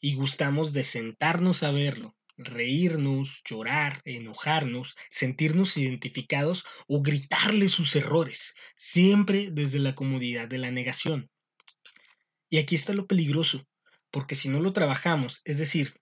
y 0.00 0.14
gustamos 0.14 0.72
de 0.72 0.84
sentarnos 0.84 1.62
a 1.62 1.70
verlo, 1.70 2.16
reírnos, 2.36 3.42
llorar, 3.44 4.00
enojarnos, 4.04 4.96
sentirnos 5.10 5.76
identificados 5.76 6.64
o 6.86 7.02
gritarle 7.02 7.68
sus 7.68 7.94
errores, 7.96 8.54
siempre 8.76 9.50
desde 9.50 9.78
la 9.78 9.94
comodidad 9.94 10.48
de 10.48 10.58
la 10.58 10.70
negación. 10.70 11.30
Y 12.50 12.58
aquí 12.58 12.74
está 12.74 12.92
lo 12.92 13.06
peligroso, 13.06 13.66
porque 14.10 14.34
si 14.34 14.48
no 14.48 14.60
lo 14.60 14.72
trabajamos, 14.72 15.40
es 15.44 15.58
decir, 15.58 15.94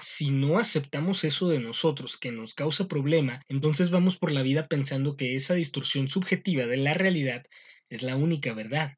si 0.00 0.30
no 0.30 0.58
aceptamos 0.58 1.24
eso 1.24 1.48
de 1.48 1.60
nosotros 1.60 2.16
que 2.16 2.32
nos 2.32 2.54
causa 2.54 2.88
problema, 2.88 3.42
entonces 3.48 3.90
vamos 3.90 4.16
por 4.16 4.32
la 4.32 4.42
vida 4.42 4.66
pensando 4.66 5.16
que 5.16 5.36
esa 5.36 5.54
distorsión 5.54 6.08
subjetiva 6.08 6.66
de 6.66 6.78
la 6.78 6.94
realidad 6.94 7.44
es 7.88 8.02
la 8.02 8.16
única 8.16 8.54
verdad. 8.54 8.96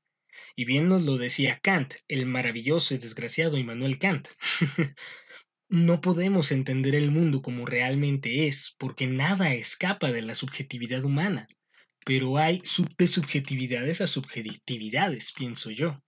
Y 0.57 0.65
bien 0.65 0.89
nos 0.89 1.03
lo 1.03 1.19
decía 1.19 1.59
Kant, 1.61 1.95
el 2.09 2.27
maravilloso 2.27 2.95
y 2.95 2.99
desgraciado 2.99 3.59
Immanuel 3.59 3.99
Kant. 3.99 4.29
no 5.69 6.01
podemos 6.01 6.53
entender 6.53 6.95
el 6.95 7.11
mundo 7.11 7.43
como 7.43 7.67
realmente 7.67 8.47
es, 8.47 8.75
porque 8.79 9.07
nada 9.07 9.55
escapa 9.55 10.13
de 10.13 10.23
la 10.23 10.35
subjetividad 10.35 11.05
humana. 11.05 11.47
Pero 12.05 12.37
hay 12.37 12.63
de 12.99 13.07
subjetividades 13.07 14.01
a 14.01 14.07
subjetividades, 14.07 15.33
pienso 15.33 15.71
yo. 15.71 16.03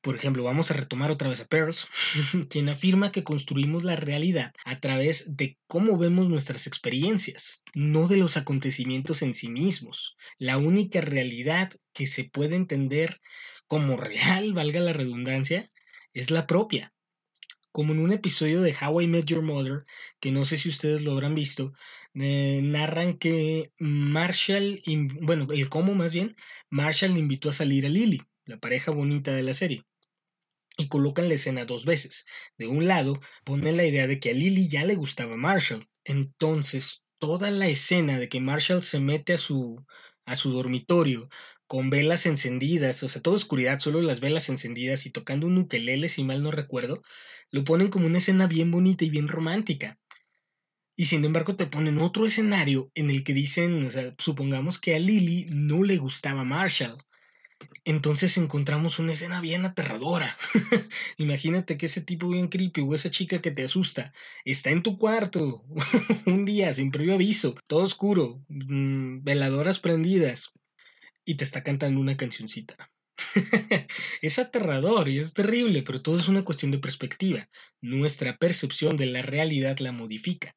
Por 0.00 0.14
ejemplo, 0.14 0.44
vamos 0.44 0.70
a 0.70 0.74
retomar 0.74 1.10
otra 1.10 1.28
vez 1.28 1.40
a 1.40 1.46
Peirce, 1.46 1.86
quien 2.50 2.68
afirma 2.68 3.10
que 3.10 3.24
construimos 3.24 3.84
la 3.84 3.96
realidad 3.96 4.52
a 4.64 4.80
través 4.80 5.24
de 5.28 5.58
cómo 5.66 5.98
vemos 5.98 6.28
nuestras 6.28 6.66
experiencias, 6.66 7.62
no 7.74 8.06
de 8.06 8.18
los 8.18 8.36
acontecimientos 8.36 9.22
en 9.22 9.34
sí 9.34 9.48
mismos. 9.48 10.16
La 10.38 10.58
única 10.58 11.00
realidad 11.00 11.72
que 11.92 12.06
se 12.06 12.24
puede 12.24 12.56
entender 12.56 13.20
como 13.66 13.96
real, 13.96 14.52
valga 14.52 14.80
la 14.80 14.92
redundancia, 14.92 15.68
es 16.12 16.30
la 16.30 16.46
propia. 16.46 16.92
Como 17.78 17.92
en 17.92 18.00
un 18.00 18.12
episodio 18.12 18.60
de 18.60 18.74
How 18.74 19.02
I 19.02 19.06
Met 19.06 19.26
Your 19.26 19.40
Mother, 19.40 19.86
que 20.18 20.32
no 20.32 20.44
sé 20.44 20.56
si 20.56 20.68
ustedes 20.68 21.02
lo 21.02 21.12
habrán 21.12 21.36
visto, 21.36 21.74
eh, 22.14 22.58
narran 22.60 23.16
que 23.18 23.72
Marshall, 23.78 24.82
bueno, 25.20 25.46
el 25.52 25.68
cómo 25.68 25.94
más 25.94 26.12
bien, 26.12 26.34
Marshall 26.70 27.16
invitó 27.16 27.50
a 27.50 27.52
salir 27.52 27.86
a 27.86 27.88
Lily 27.88 28.20
la 28.46 28.58
pareja 28.58 28.90
bonita 28.90 29.32
de 29.32 29.44
la 29.44 29.54
serie. 29.54 29.84
Y 30.76 30.88
colocan 30.88 31.28
la 31.28 31.34
escena 31.34 31.66
dos 31.66 31.84
veces. 31.84 32.26
De 32.56 32.66
un 32.66 32.88
lado, 32.88 33.20
ponen 33.44 33.76
la 33.76 33.86
idea 33.86 34.08
de 34.08 34.18
que 34.18 34.30
a 34.30 34.34
Lily 34.34 34.68
ya 34.68 34.84
le 34.84 34.96
gustaba 34.96 35.36
Marshall. 35.36 35.86
Entonces, 36.02 37.04
toda 37.20 37.52
la 37.52 37.68
escena 37.68 38.18
de 38.18 38.28
que 38.28 38.40
Marshall 38.40 38.82
se 38.82 38.98
mete 38.98 39.34
a 39.34 39.38
su, 39.38 39.86
a 40.24 40.34
su 40.34 40.50
dormitorio 40.50 41.28
con 41.68 41.90
velas 41.90 42.24
encendidas, 42.24 43.02
o 43.02 43.08
sea, 43.08 43.22
toda 43.22 43.36
oscuridad, 43.36 43.78
solo 43.78 44.00
las 44.00 44.20
velas 44.20 44.48
encendidas 44.48 45.04
y 45.04 45.10
tocando 45.10 45.46
un 45.46 45.58
ukelele, 45.58 46.08
si 46.08 46.24
mal 46.24 46.42
no 46.42 46.50
recuerdo, 46.50 47.02
lo 47.50 47.62
ponen 47.62 47.88
como 47.88 48.06
una 48.06 48.18
escena 48.18 48.46
bien 48.46 48.70
bonita 48.70 49.04
y 49.04 49.10
bien 49.10 49.28
romántica. 49.28 49.98
Y 50.96 51.04
sin 51.04 51.24
embargo 51.26 51.56
te 51.56 51.66
ponen 51.66 51.98
otro 51.98 52.24
escenario 52.24 52.90
en 52.94 53.10
el 53.10 53.22
que 53.22 53.34
dicen, 53.34 53.86
o 53.86 53.90
sea, 53.90 54.14
supongamos 54.18 54.80
que 54.80 54.96
a 54.96 54.98
Lily 54.98 55.46
no 55.50 55.82
le 55.82 55.98
gustaba 55.98 56.42
Marshall. 56.42 56.96
Entonces 57.84 58.38
encontramos 58.38 58.98
una 58.98 59.12
escena 59.12 59.40
bien 59.42 59.66
aterradora. 59.66 60.36
Imagínate 61.18 61.76
que 61.76 61.86
ese 61.86 62.00
tipo 62.00 62.28
bien 62.30 62.48
creepy 62.48 62.80
o 62.80 62.94
esa 62.94 63.10
chica 63.10 63.42
que 63.42 63.50
te 63.50 63.64
asusta 63.64 64.14
está 64.44 64.70
en 64.70 64.82
tu 64.82 64.96
cuarto 64.96 65.64
un 66.26 66.46
día 66.46 66.72
sin 66.72 66.90
previo 66.90 67.14
aviso, 67.14 67.54
todo 67.66 67.82
oscuro, 67.82 68.42
mm, 68.48 69.22
veladoras 69.22 69.78
prendidas 69.80 70.52
y 71.28 71.34
te 71.34 71.44
está 71.44 71.62
cantando 71.62 72.00
una 72.00 72.16
cancioncita. 72.16 72.90
es 74.22 74.38
aterrador 74.38 75.10
y 75.10 75.18
es 75.18 75.34
terrible, 75.34 75.82
pero 75.82 76.00
todo 76.00 76.18
es 76.18 76.26
una 76.26 76.42
cuestión 76.42 76.70
de 76.70 76.78
perspectiva. 76.78 77.50
Nuestra 77.82 78.38
percepción 78.38 78.96
de 78.96 79.04
la 79.04 79.20
realidad 79.20 79.76
la 79.80 79.92
modifica. 79.92 80.56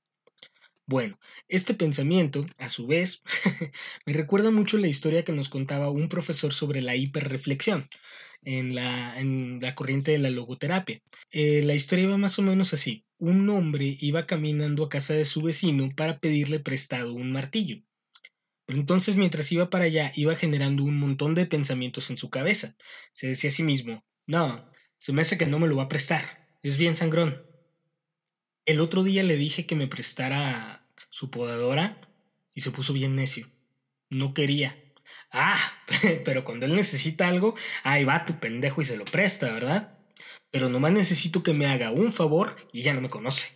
Bueno, 0.88 1.20
este 1.50 1.74
pensamiento, 1.74 2.46
a 2.58 2.70
su 2.70 2.88
vez, 2.88 3.22
me 4.06 4.13
recuerda 4.13 4.50
mucho 4.50 4.78
la 4.78 4.88
historia 4.88 5.25
que 5.25 5.34
nos 5.34 5.50
contaba 5.50 5.90
un 5.90 6.08
profesor 6.08 6.54
sobre 6.54 6.82
la 6.82 6.96
hiperreflexión 6.96 7.90
en 8.42 8.74
la, 8.74 9.20
en 9.20 9.60
la 9.60 9.75
corriente 9.75 10.12
de 10.12 10.20
la 10.20 10.30
logoterapia. 10.30 11.01
Eh, 11.32 11.63
la 11.63 11.75
historia 11.75 12.06
iba 12.06 12.18
más 12.18 12.40
o 12.40 12.44
menos 12.44 12.74
así. 12.74 13.04
Un 13.18 13.50
hombre 13.50 13.98
iba 14.00 14.25
caminando 14.25 14.86
a 14.86 14.90
casa 14.90 15.13
de 15.16 15.25
su 15.25 15.42
vecino 15.42 15.90
para 15.98 16.20
pedirle 16.20 16.62
prestado 16.62 17.13
un 17.13 17.34
martillo. 17.34 17.84
Entonces 18.78 19.16
mientras 19.16 19.51
iba 19.51 19.70
para 19.70 19.86
allá 19.86 20.12
iba 20.16 20.36
generando 20.36 20.84
un 20.84 21.00
montón 21.00 21.36
de 21.36 21.46
pensamientos 21.46 22.10
en 22.10 22.18
su 22.18 22.30
cabeza. 22.30 22.75
Se 23.12 23.28
decía 23.28 23.50
a 23.50 23.54
sí 23.54 23.63
mismo, 23.63 24.04
no, 24.28 24.72
se 24.98 25.13
me 25.13 25.22
hace 25.22 25.38
que 25.38 25.46
no 25.46 25.60
me 25.60 25.68
lo 25.68 25.75
va 25.75 25.84
a 25.84 25.90
prestar. 25.90 26.48
Es 26.62 26.78
bien 26.78 26.96
sangrón. 26.96 27.46
El 28.66 28.80
otro 28.80 29.04
día 29.04 29.24
le 29.24 29.38
dije 29.38 29.66
que 29.66 29.75
me 29.75 29.88
prestara 29.88 30.88
su 31.10 31.32
podadora 31.32 32.00
y 32.54 32.62
se 32.62 32.72
puso 32.72 32.94
bien 32.94 33.16
necio. 33.16 33.50
No 34.10 34.34
quería. 34.34 34.78
Ah, 35.32 35.60
pero 36.25 36.44
cuando 36.44 36.66
él 36.66 36.75
necesita 36.75 37.28
algo, 37.28 37.56
ahí 37.84 38.04
va 38.04 38.25
tu 38.25 38.40
pendejo 38.40 38.82
y 38.82 38.86
se 38.86 38.98
lo 38.98 39.06
presta, 39.06 39.51
¿verdad? 39.51 39.98
Pero 40.51 40.70
nomás 40.70 40.92
necesito 40.92 41.44
que 41.44 41.54
me 41.54 41.66
haga 41.66 41.92
un 41.92 42.12
favor 42.12 42.56
y 42.72 42.84
ya 42.84 42.94
no 42.94 43.01
me 43.01 43.10
conoce. 43.10 43.50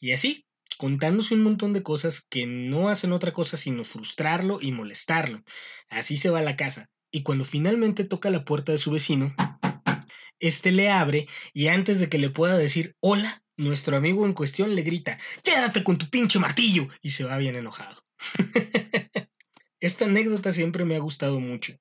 Y 0.00 0.12
así, 0.12 0.46
contándose 0.78 1.34
un 1.34 1.42
montón 1.42 1.72
de 1.72 1.82
cosas 1.82 2.22
que 2.28 2.46
no 2.46 2.88
hacen 2.88 3.12
otra 3.12 3.32
cosa 3.32 3.56
sino 3.56 3.84
frustrarlo 3.84 4.58
y 4.60 4.72
molestarlo. 4.72 5.42
Así 5.88 6.16
se 6.16 6.30
va 6.30 6.40
a 6.40 6.42
la 6.42 6.56
casa. 6.56 6.90
Y 7.10 7.22
cuando 7.22 7.44
finalmente 7.44 8.04
toca 8.04 8.30
la 8.30 8.44
puerta 8.44 8.72
de 8.72 8.78
su 8.78 8.90
vecino, 8.90 9.34
este 10.38 10.72
le 10.72 10.90
abre 10.90 11.28
y 11.52 11.68
antes 11.68 12.00
de 12.00 12.08
que 12.08 12.18
le 12.18 12.30
pueda 12.30 12.56
decir 12.56 12.96
hola, 13.00 13.42
nuestro 13.56 13.96
amigo 13.96 14.24
en 14.26 14.32
cuestión 14.32 14.74
le 14.74 14.82
grita, 14.82 15.18
quédate 15.42 15.84
con 15.84 15.98
tu 15.98 16.08
pinche 16.08 16.38
martillo, 16.38 16.88
y 17.02 17.10
se 17.10 17.24
va 17.24 17.36
bien 17.36 17.56
enojado. 17.56 18.02
Esta 19.80 20.04
anécdota 20.04 20.52
siempre 20.52 20.84
me 20.84 20.96
ha 20.96 20.98
gustado 20.98 21.40
mucho 21.40 21.74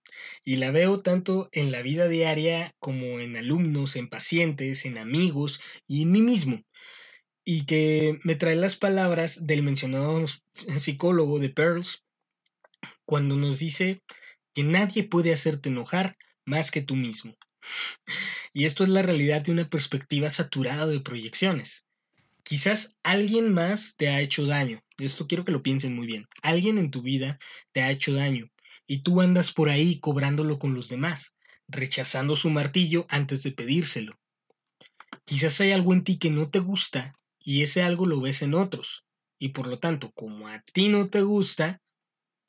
y 0.45 0.55
la 0.55 0.71
veo 0.71 1.01
tanto 1.01 1.49
en 1.51 1.69
la 1.71 1.81
vida 1.81 2.07
diaria 2.07 2.73
como 2.79 3.19
en 3.19 3.35
alumnos, 3.35 3.97
en 3.97 4.07
pacientes, 4.07 4.85
en 4.85 4.97
amigos 4.97 5.59
y 5.85 6.03
en 6.03 6.11
mí 6.11 6.21
mismo. 6.21 6.63
Y 7.51 7.65
que 7.65 8.19
me 8.21 8.35
trae 8.35 8.55
las 8.55 8.75
palabras 8.75 9.47
del 9.47 9.63
mencionado 9.63 10.23
psicólogo 10.77 11.39
de 11.39 11.49
Pearls 11.49 12.03
cuando 13.05 13.37
nos 13.37 13.57
dice 13.57 14.03
que 14.53 14.61
nadie 14.61 15.01
puede 15.01 15.33
hacerte 15.33 15.69
enojar 15.69 16.15
más 16.45 16.69
que 16.69 16.83
tú 16.83 16.95
mismo. 16.95 17.35
Y 18.53 18.65
esto 18.65 18.83
es 18.83 18.89
la 18.89 19.01
realidad 19.01 19.41
de 19.41 19.51
una 19.51 19.67
perspectiva 19.67 20.29
saturada 20.29 20.85
de 20.85 20.99
proyecciones. 20.99 21.87
Quizás 22.43 22.97
alguien 23.01 23.51
más 23.51 23.95
te 23.97 24.09
ha 24.09 24.21
hecho 24.21 24.45
daño. 24.45 24.83
Esto 24.99 25.27
quiero 25.27 25.43
que 25.43 25.51
lo 25.51 25.63
piensen 25.63 25.95
muy 25.95 26.05
bien. 26.05 26.27
Alguien 26.43 26.77
en 26.77 26.91
tu 26.91 27.01
vida 27.01 27.39
te 27.71 27.81
ha 27.81 27.89
hecho 27.89 28.13
daño 28.13 28.51
y 28.85 29.01
tú 29.01 29.21
andas 29.21 29.53
por 29.53 29.69
ahí 29.69 29.99
cobrándolo 29.99 30.59
con 30.59 30.75
los 30.75 30.87
demás, 30.87 31.33
rechazando 31.67 32.35
su 32.35 32.51
martillo 32.51 33.07
antes 33.09 33.41
de 33.41 33.53
pedírselo. 33.53 34.19
Quizás 35.25 35.59
hay 35.61 35.71
algo 35.71 35.93
en 35.93 36.03
ti 36.03 36.19
que 36.19 36.29
no 36.29 36.45
te 36.45 36.59
gusta 36.59 37.15
y 37.39 37.63
ese 37.63 37.81
algo 37.81 38.05
lo 38.05 38.21
ves 38.21 38.41
en 38.41 38.53
otros. 38.53 39.05
Y 39.39 39.49
por 39.49 39.67
lo 39.67 39.79
tanto, 39.79 40.11
como 40.11 40.47
a 40.47 40.61
ti 40.61 40.89
no 40.89 41.09
te 41.09 41.21
gusta, 41.21 41.81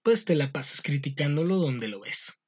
pues 0.03 0.25
te 0.25 0.35
la 0.35 0.53
pasas 0.53 0.83
criticándolo 0.83 1.57
donde 1.57 1.89
lo 1.89 2.01
ves. 2.01 2.39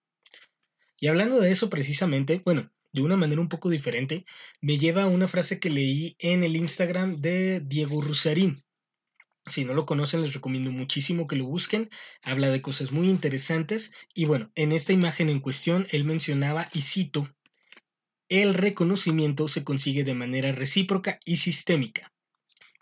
Y 0.98 1.08
hablando 1.08 1.40
de 1.40 1.50
eso 1.50 1.70
precisamente, 1.70 2.42
bueno, 2.44 2.70
de 2.92 3.02
una 3.02 3.16
manera 3.16 3.40
un 3.40 3.48
poco 3.48 3.70
diferente, 3.70 4.26
me 4.60 4.78
lleva 4.78 5.04
a 5.04 5.08
una 5.08 5.28
frase 5.28 5.58
que 5.58 5.70
leí 5.70 6.14
en 6.18 6.44
el 6.44 6.56
Instagram 6.56 7.20
de 7.20 7.60
Diego 7.60 8.02
Rusarín. 8.02 8.62
Si 9.46 9.64
no 9.64 9.74
lo 9.74 9.86
conocen, 9.86 10.22
les 10.22 10.34
recomiendo 10.34 10.70
muchísimo 10.70 11.26
que 11.26 11.36
lo 11.36 11.46
busquen. 11.46 11.90
Habla 12.22 12.48
de 12.50 12.62
cosas 12.62 12.92
muy 12.92 13.08
interesantes. 13.08 13.92
Y 14.14 14.26
bueno, 14.26 14.52
en 14.54 14.70
esta 14.72 14.92
imagen 14.92 15.28
en 15.28 15.40
cuestión, 15.40 15.86
él 15.90 16.04
mencionaba, 16.04 16.68
y 16.72 16.82
cito, 16.82 17.28
el 18.28 18.54
reconocimiento 18.54 19.48
se 19.48 19.64
consigue 19.64 20.04
de 20.04 20.14
manera 20.14 20.52
recíproca 20.52 21.18
y 21.24 21.38
sistémica. 21.38 22.11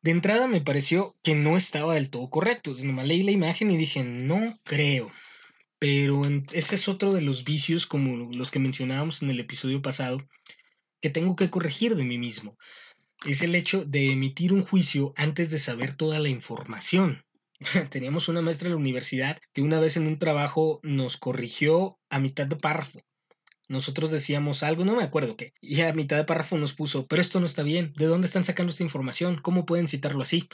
De 0.03 0.11
entrada 0.11 0.47
me 0.47 0.63
pareció 0.63 1.15
que 1.23 1.35
no 1.35 1.57
estaba 1.57 1.95
del 1.95 2.11
todo 2.11 2.31
correcto. 2.31 2.75
Nomás 2.83 3.07
leí 3.07 3.23
la 3.23 3.33
imagen 3.33 3.71
y 3.71 3.77
dije, 3.77 4.03
no 4.03 4.59
creo. 4.65 5.13
Pero 5.79 6.23
ese 6.53 6.75
es 6.75 6.89
otro 6.89 7.13
de 7.13 7.21
los 7.21 7.45
vicios, 7.45 7.87
como 7.87 8.31
los 8.33 8.51
que 8.51 8.59
mencionábamos 8.59 9.23
en 9.23 9.31
el 9.31 9.41
episodio 9.41 9.83
pasado, 9.83 10.27
que 11.01 11.11
tengo 11.11 11.37
que 11.37 11.51
corregir 11.51 11.97
de 11.97 12.05
mí 12.05 12.19
mismo. 12.19 12.57
Es 13.27 13.43
el 13.43 13.55
hecho 13.55 13.85
de 13.85 14.13
emitir 14.13 14.53
un 14.53 14.65
juicio 14.65 15.13
antes 15.17 15.51
de 15.51 15.59
saber 15.59 15.95
toda 15.95 16.19
la 16.19 16.29
información. 16.29 17.25
Teníamos 17.91 18.29
una 18.29 18.41
maestra 18.41 18.69
en 18.69 18.75
la 18.75 18.81
universidad 18.81 19.39
que 19.53 19.61
una 19.61 19.81
vez 19.81 19.99
en 19.99 20.07
un 20.07 20.19
trabajo 20.19 20.81
nos 20.83 21.19
corrigió 21.19 21.99
a 22.09 22.19
mitad 22.19 22.47
de 22.47 22.57
párrafo. 22.57 23.01
Nosotros 23.71 24.11
decíamos 24.11 24.65
algo, 24.65 24.85
no 24.85 24.97
me 24.97 25.05
acuerdo 25.05 25.37
qué, 25.37 25.55
y 25.61 25.81
a 25.83 25.93
mitad 25.93 26.17
de 26.17 26.25
párrafo 26.25 26.59
nos 26.59 26.75
puso, 26.75 27.07
pero 27.07 27.23
esto 27.23 27.39
no 27.39 27.47
está 27.47 27.63
bien, 27.63 27.93
¿de 27.97 28.07
dónde 28.07 28.27
están 28.27 28.43
sacando 28.43 28.71
esta 28.71 28.83
información? 28.83 29.41
¿Cómo 29.41 29.65
pueden 29.65 29.87
citarlo 29.87 30.25
así? 30.25 30.49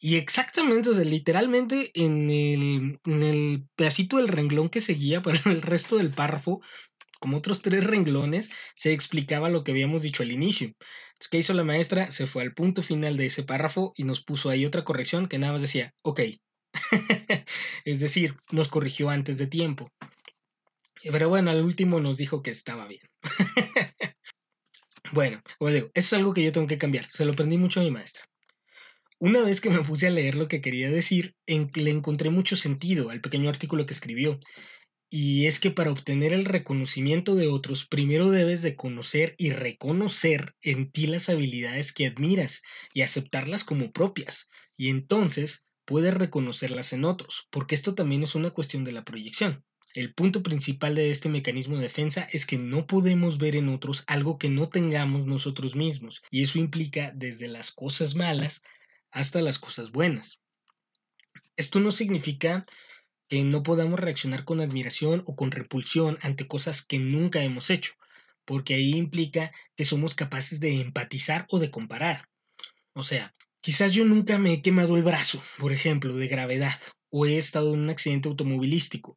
Y 0.00 0.16
exactamente, 0.16 0.90
o 0.90 0.94
sea, 0.94 1.04
literalmente 1.04 1.92
en 1.94 2.28
el, 2.28 2.98
en 3.04 3.22
el 3.22 3.68
pedacito 3.76 4.16
del 4.16 4.26
renglón 4.26 4.68
que 4.68 4.80
seguía 4.80 5.22
para 5.22 5.38
el 5.46 5.62
resto 5.62 5.96
del 5.96 6.10
párrafo, 6.10 6.60
como 7.20 7.36
otros 7.36 7.62
tres 7.62 7.84
renglones, 7.84 8.50
se 8.74 8.92
explicaba 8.92 9.48
lo 9.48 9.62
que 9.62 9.70
habíamos 9.70 10.02
dicho 10.02 10.24
al 10.24 10.32
inicio. 10.32 10.66
Entonces, 10.66 11.28
¿qué 11.30 11.38
hizo 11.38 11.54
la 11.54 11.62
maestra? 11.62 12.10
Se 12.10 12.26
fue 12.26 12.42
al 12.42 12.52
punto 12.52 12.82
final 12.82 13.16
de 13.16 13.26
ese 13.26 13.44
párrafo 13.44 13.92
y 13.96 14.02
nos 14.02 14.20
puso 14.22 14.50
ahí 14.50 14.66
otra 14.66 14.82
corrección 14.82 15.28
que 15.28 15.38
nada 15.38 15.52
más 15.52 15.62
decía, 15.62 15.94
ok. 16.02 16.20
es 17.84 18.00
decir, 18.00 18.36
nos 18.50 18.68
corrigió 18.68 19.08
antes 19.08 19.38
de 19.38 19.46
tiempo. 19.46 19.88
Pero 21.10 21.28
bueno, 21.28 21.50
al 21.50 21.64
último 21.64 22.00
nos 22.00 22.16
dijo 22.16 22.42
que 22.42 22.50
estaba 22.50 22.86
bien. 22.86 23.02
bueno, 25.12 25.42
os 25.58 25.72
digo, 25.72 25.90
eso 25.94 26.16
es 26.16 26.20
algo 26.20 26.34
que 26.34 26.42
yo 26.42 26.52
tengo 26.52 26.66
que 26.66 26.78
cambiar. 26.78 27.08
Se 27.10 27.24
lo 27.24 27.32
aprendí 27.32 27.58
mucho 27.58 27.80
a 27.80 27.84
mi 27.84 27.90
maestra. 27.90 28.24
Una 29.18 29.40
vez 29.40 29.60
que 29.60 29.70
me 29.70 29.82
puse 29.82 30.06
a 30.06 30.10
leer 30.10 30.34
lo 30.34 30.46
que 30.46 30.60
quería 30.60 30.90
decir, 30.90 31.34
le 31.46 31.90
encontré 31.90 32.28
mucho 32.28 32.54
sentido 32.54 33.10
al 33.10 33.22
pequeño 33.22 33.48
artículo 33.48 33.86
que 33.86 33.94
escribió. 33.94 34.38
Y 35.08 35.46
es 35.46 35.60
que 35.60 35.70
para 35.70 35.90
obtener 35.90 36.32
el 36.32 36.44
reconocimiento 36.44 37.34
de 37.34 37.46
otros, 37.46 37.86
primero 37.86 38.30
debes 38.30 38.60
de 38.60 38.74
conocer 38.74 39.34
y 39.38 39.50
reconocer 39.50 40.54
en 40.60 40.90
ti 40.90 41.06
las 41.06 41.28
habilidades 41.28 41.92
que 41.92 42.06
admiras 42.06 42.62
y 42.92 43.02
aceptarlas 43.02 43.64
como 43.64 43.92
propias. 43.92 44.50
Y 44.76 44.90
entonces 44.90 45.64
puedes 45.86 46.12
reconocerlas 46.12 46.92
en 46.92 47.04
otros, 47.04 47.46
porque 47.50 47.74
esto 47.76 47.94
también 47.94 48.22
es 48.24 48.34
una 48.34 48.50
cuestión 48.50 48.84
de 48.84 48.92
la 48.92 49.04
proyección. 49.04 49.64
El 49.96 50.12
punto 50.12 50.42
principal 50.42 50.94
de 50.94 51.10
este 51.10 51.30
mecanismo 51.30 51.76
de 51.76 51.84
defensa 51.84 52.28
es 52.30 52.44
que 52.44 52.58
no 52.58 52.86
podemos 52.86 53.38
ver 53.38 53.56
en 53.56 53.70
otros 53.70 54.04
algo 54.06 54.36
que 54.36 54.50
no 54.50 54.68
tengamos 54.68 55.24
nosotros 55.24 55.74
mismos, 55.74 56.22
y 56.30 56.42
eso 56.42 56.58
implica 56.58 57.12
desde 57.14 57.48
las 57.48 57.70
cosas 57.72 58.14
malas 58.14 58.62
hasta 59.10 59.40
las 59.40 59.58
cosas 59.58 59.92
buenas. 59.92 60.38
Esto 61.56 61.80
no 61.80 61.92
significa 61.92 62.66
que 63.26 63.42
no 63.42 63.62
podamos 63.62 63.98
reaccionar 63.98 64.44
con 64.44 64.60
admiración 64.60 65.22
o 65.24 65.34
con 65.34 65.50
repulsión 65.50 66.18
ante 66.20 66.46
cosas 66.46 66.82
que 66.82 66.98
nunca 66.98 67.42
hemos 67.42 67.70
hecho, 67.70 67.94
porque 68.44 68.74
ahí 68.74 68.96
implica 68.96 69.50
que 69.76 69.86
somos 69.86 70.14
capaces 70.14 70.60
de 70.60 70.78
empatizar 70.78 71.46
o 71.48 71.58
de 71.58 71.70
comparar. 71.70 72.28
O 72.92 73.02
sea, 73.02 73.34
quizás 73.62 73.94
yo 73.94 74.04
nunca 74.04 74.36
me 74.36 74.52
he 74.52 74.60
quemado 74.60 74.98
el 74.98 75.04
brazo, 75.04 75.42
por 75.58 75.72
ejemplo, 75.72 76.14
de 76.14 76.28
gravedad, 76.28 76.78
o 77.08 77.24
he 77.24 77.38
estado 77.38 77.72
en 77.72 77.80
un 77.80 77.88
accidente 77.88 78.28
automovilístico, 78.28 79.16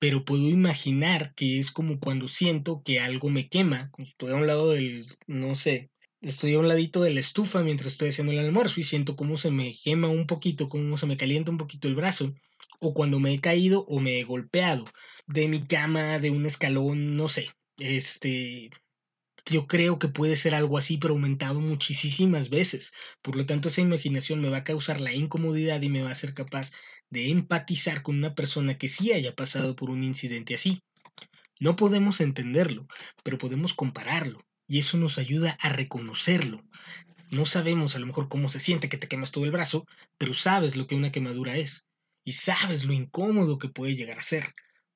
pero 0.00 0.24
puedo 0.24 0.48
imaginar 0.48 1.34
que 1.36 1.60
es 1.60 1.70
como 1.70 2.00
cuando 2.00 2.26
siento 2.28 2.82
que 2.84 3.00
algo 3.00 3.30
me 3.30 3.48
quema, 3.48 3.90
estoy 3.98 4.32
a 4.32 4.36
un 4.36 4.46
lado 4.48 4.70
del, 4.72 5.04
no 5.28 5.54
sé, 5.54 5.90
estoy 6.22 6.54
a 6.54 6.58
un 6.58 6.68
ladito 6.68 7.02
de 7.02 7.14
la 7.14 7.20
estufa 7.20 7.62
mientras 7.62 7.92
estoy 7.92 8.08
haciendo 8.08 8.32
el 8.32 8.40
almuerzo 8.40 8.80
y 8.80 8.84
siento 8.84 9.14
cómo 9.16 9.36
se 9.36 9.50
me 9.52 9.74
quema 9.84 10.08
un 10.08 10.26
poquito, 10.26 10.68
cómo 10.68 10.98
se 10.98 11.06
me 11.06 11.16
calienta 11.16 11.52
un 11.52 11.58
poquito 11.58 11.86
el 11.86 11.94
brazo, 11.94 12.34
o 12.80 12.94
cuando 12.94 13.20
me 13.20 13.34
he 13.34 13.40
caído 13.40 13.84
o 13.86 14.00
me 14.00 14.18
he 14.18 14.24
golpeado 14.24 14.86
de 15.26 15.48
mi 15.48 15.66
cama, 15.66 16.18
de 16.18 16.30
un 16.30 16.46
escalón, 16.46 17.16
no 17.16 17.28
sé, 17.28 17.50
este, 17.78 18.70
yo 19.46 19.66
creo 19.66 19.98
que 19.98 20.08
puede 20.08 20.36
ser 20.36 20.54
algo 20.54 20.78
así, 20.78 20.98
pero 20.98 21.14
aumentado 21.14 21.60
muchísimas 21.60 22.50
veces. 22.50 22.92
Por 23.22 23.36
lo 23.36 23.46
tanto, 23.46 23.68
esa 23.68 23.80
imaginación 23.80 24.40
me 24.40 24.48
va 24.48 24.58
a 24.58 24.64
causar 24.64 25.00
la 25.00 25.14
incomodidad 25.14 25.82
y 25.82 25.88
me 25.88 26.02
va 26.02 26.10
a 26.10 26.14
ser 26.14 26.34
capaz 26.34 26.70
de 27.10 27.30
empatizar 27.30 28.02
con 28.02 28.16
una 28.16 28.34
persona 28.34 28.78
que 28.78 28.88
sí 28.88 29.12
haya 29.12 29.34
pasado 29.34 29.76
por 29.76 29.90
un 29.90 30.02
incidente 30.02 30.54
así. 30.54 30.80
No 31.58 31.76
podemos 31.76 32.20
entenderlo, 32.20 32.86
pero 33.22 33.36
podemos 33.36 33.74
compararlo, 33.74 34.40
y 34.66 34.78
eso 34.78 34.96
nos 34.96 35.18
ayuda 35.18 35.58
a 35.60 35.68
reconocerlo. 35.68 36.64
No 37.30 37.46
sabemos 37.46 37.94
a 37.94 37.98
lo 37.98 38.06
mejor 38.06 38.28
cómo 38.28 38.48
se 38.48 38.60
siente 38.60 38.88
que 38.88 38.96
te 38.96 39.08
quemas 39.08 39.30
todo 39.30 39.44
el 39.44 39.50
brazo, 39.50 39.86
pero 40.16 40.34
sabes 40.34 40.76
lo 40.76 40.86
que 40.86 40.94
una 40.94 41.12
quemadura 41.12 41.56
es, 41.56 41.86
y 42.24 42.32
sabes 42.32 42.84
lo 42.84 42.92
incómodo 42.92 43.58
que 43.58 43.68
puede 43.68 43.94
llegar 43.94 44.18
a 44.18 44.22
ser. 44.22 44.54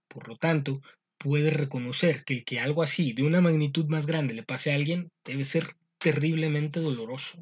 Por 0.09 0.29
lo 0.29 0.37
tanto, 0.37 0.81
puedes 1.19 1.55
reconocer 1.55 2.25
que 2.25 2.35
el 2.35 2.45
que 2.45 2.61
algo 2.61 2.83
así, 2.83 3.13
de 3.13 3.25
una 3.25 3.41
magnitud 3.41 3.87
más 3.87 4.07
grande, 4.07 4.35
le 4.35 4.43
pase 4.43 4.73
a 4.73 4.77
alguien, 4.77 5.11
debe 5.25 5.45
ser 5.45 5.77
terriblemente 5.99 6.81
doloroso. 6.81 7.39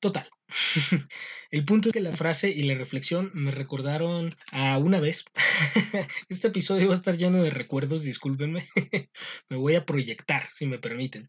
Total. 0.00 0.28
El 1.50 1.64
punto 1.64 1.88
es 1.88 1.92
que 1.92 2.00
la 2.00 2.12
frase 2.12 2.50
y 2.50 2.62
la 2.62 2.74
reflexión 2.74 3.30
me 3.34 3.50
recordaron 3.50 4.36
a 4.52 4.78
una 4.78 5.00
vez. 5.00 5.24
Este 6.28 6.48
episodio 6.48 6.88
va 6.88 6.94
a 6.94 6.96
estar 6.96 7.16
lleno 7.16 7.42
de 7.42 7.50
recuerdos, 7.50 8.04
discúlpenme. 8.04 8.66
Me 9.48 9.56
voy 9.56 9.74
a 9.74 9.84
proyectar, 9.84 10.48
si 10.52 10.66
me 10.66 10.78
permiten. 10.78 11.26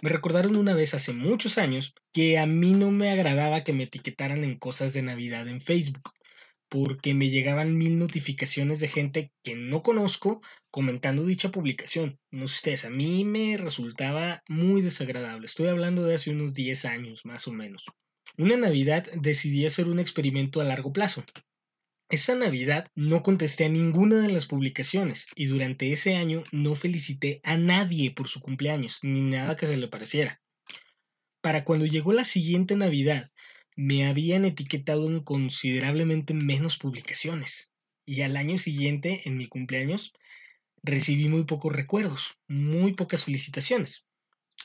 Me 0.00 0.10
recordaron 0.10 0.56
una 0.56 0.74
vez 0.74 0.94
hace 0.94 1.12
muchos 1.12 1.58
años 1.58 1.94
que 2.12 2.38
a 2.38 2.46
mí 2.46 2.72
no 2.72 2.90
me 2.92 3.10
agradaba 3.10 3.64
que 3.64 3.72
me 3.72 3.84
etiquetaran 3.84 4.44
en 4.44 4.56
cosas 4.58 4.92
de 4.92 5.02
Navidad 5.02 5.48
en 5.48 5.60
Facebook, 5.60 6.12
porque 6.68 7.14
me 7.14 7.30
llegaban 7.30 7.76
mil 7.76 7.98
notificaciones 7.98 8.78
de 8.78 8.88
gente 8.88 9.32
que 9.42 9.56
no 9.56 9.82
conozco 9.82 10.40
comentando 10.70 11.24
dicha 11.24 11.50
publicación. 11.50 12.20
No 12.30 12.46
sé 12.46 12.56
ustedes, 12.56 12.84
a 12.84 12.90
mí 12.90 13.24
me 13.24 13.56
resultaba 13.56 14.42
muy 14.48 14.82
desagradable. 14.82 15.46
Estoy 15.46 15.66
hablando 15.68 16.04
de 16.04 16.14
hace 16.14 16.30
unos 16.30 16.54
10 16.54 16.84
años, 16.84 17.24
más 17.24 17.48
o 17.48 17.52
menos. 17.52 17.86
Una 18.36 18.56
Navidad 18.56 19.10
decidí 19.14 19.66
hacer 19.66 19.88
un 19.88 19.98
experimento 19.98 20.60
a 20.60 20.64
largo 20.64 20.92
plazo. 20.92 21.24
Esa 22.10 22.34
Navidad 22.34 22.88
no 22.94 23.22
contesté 23.22 23.66
a 23.66 23.68
ninguna 23.68 24.20
de 24.20 24.32
las 24.32 24.46
publicaciones 24.46 25.26
y 25.34 25.46
durante 25.46 25.92
ese 25.92 26.16
año 26.16 26.42
no 26.52 26.74
felicité 26.74 27.40
a 27.44 27.56
nadie 27.56 28.10
por 28.10 28.28
su 28.28 28.40
cumpleaños, 28.40 29.00
ni 29.02 29.20
nada 29.20 29.56
que 29.56 29.66
se 29.66 29.76
le 29.76 29.88
pareciera. 29.88 30.40
Para 31.40 31.64
cuando 31.64 31.86
llegó 31.86 32.12
la 32.12 32.24
siguiente 32.24 32.76
Navidad, 32.76 33.30
me 33.76 34.06
habían 34.06 34.44
etiquetado 34.44 35.06
en 35.06 35.22
considerablemente 35.22 36.34
menos 36.34 36.78
publicaciones. 36.78 37.74
Y 38.06 38.22
al 38.22 38.36
año 38.36 38.58
siguiente, 38.58 39.22
en 39.26 39.36
mi 39.36 39.46
cumpleaños, 39.46 40.12
recibí 40.82 41.28
muy 41.28 41.44
pocos 41.44 41.72
recuerdos, 41.72 42.38
muy 42.48 42.94
pocas 42.94 43.24
felicitaciones. 43.24 44.06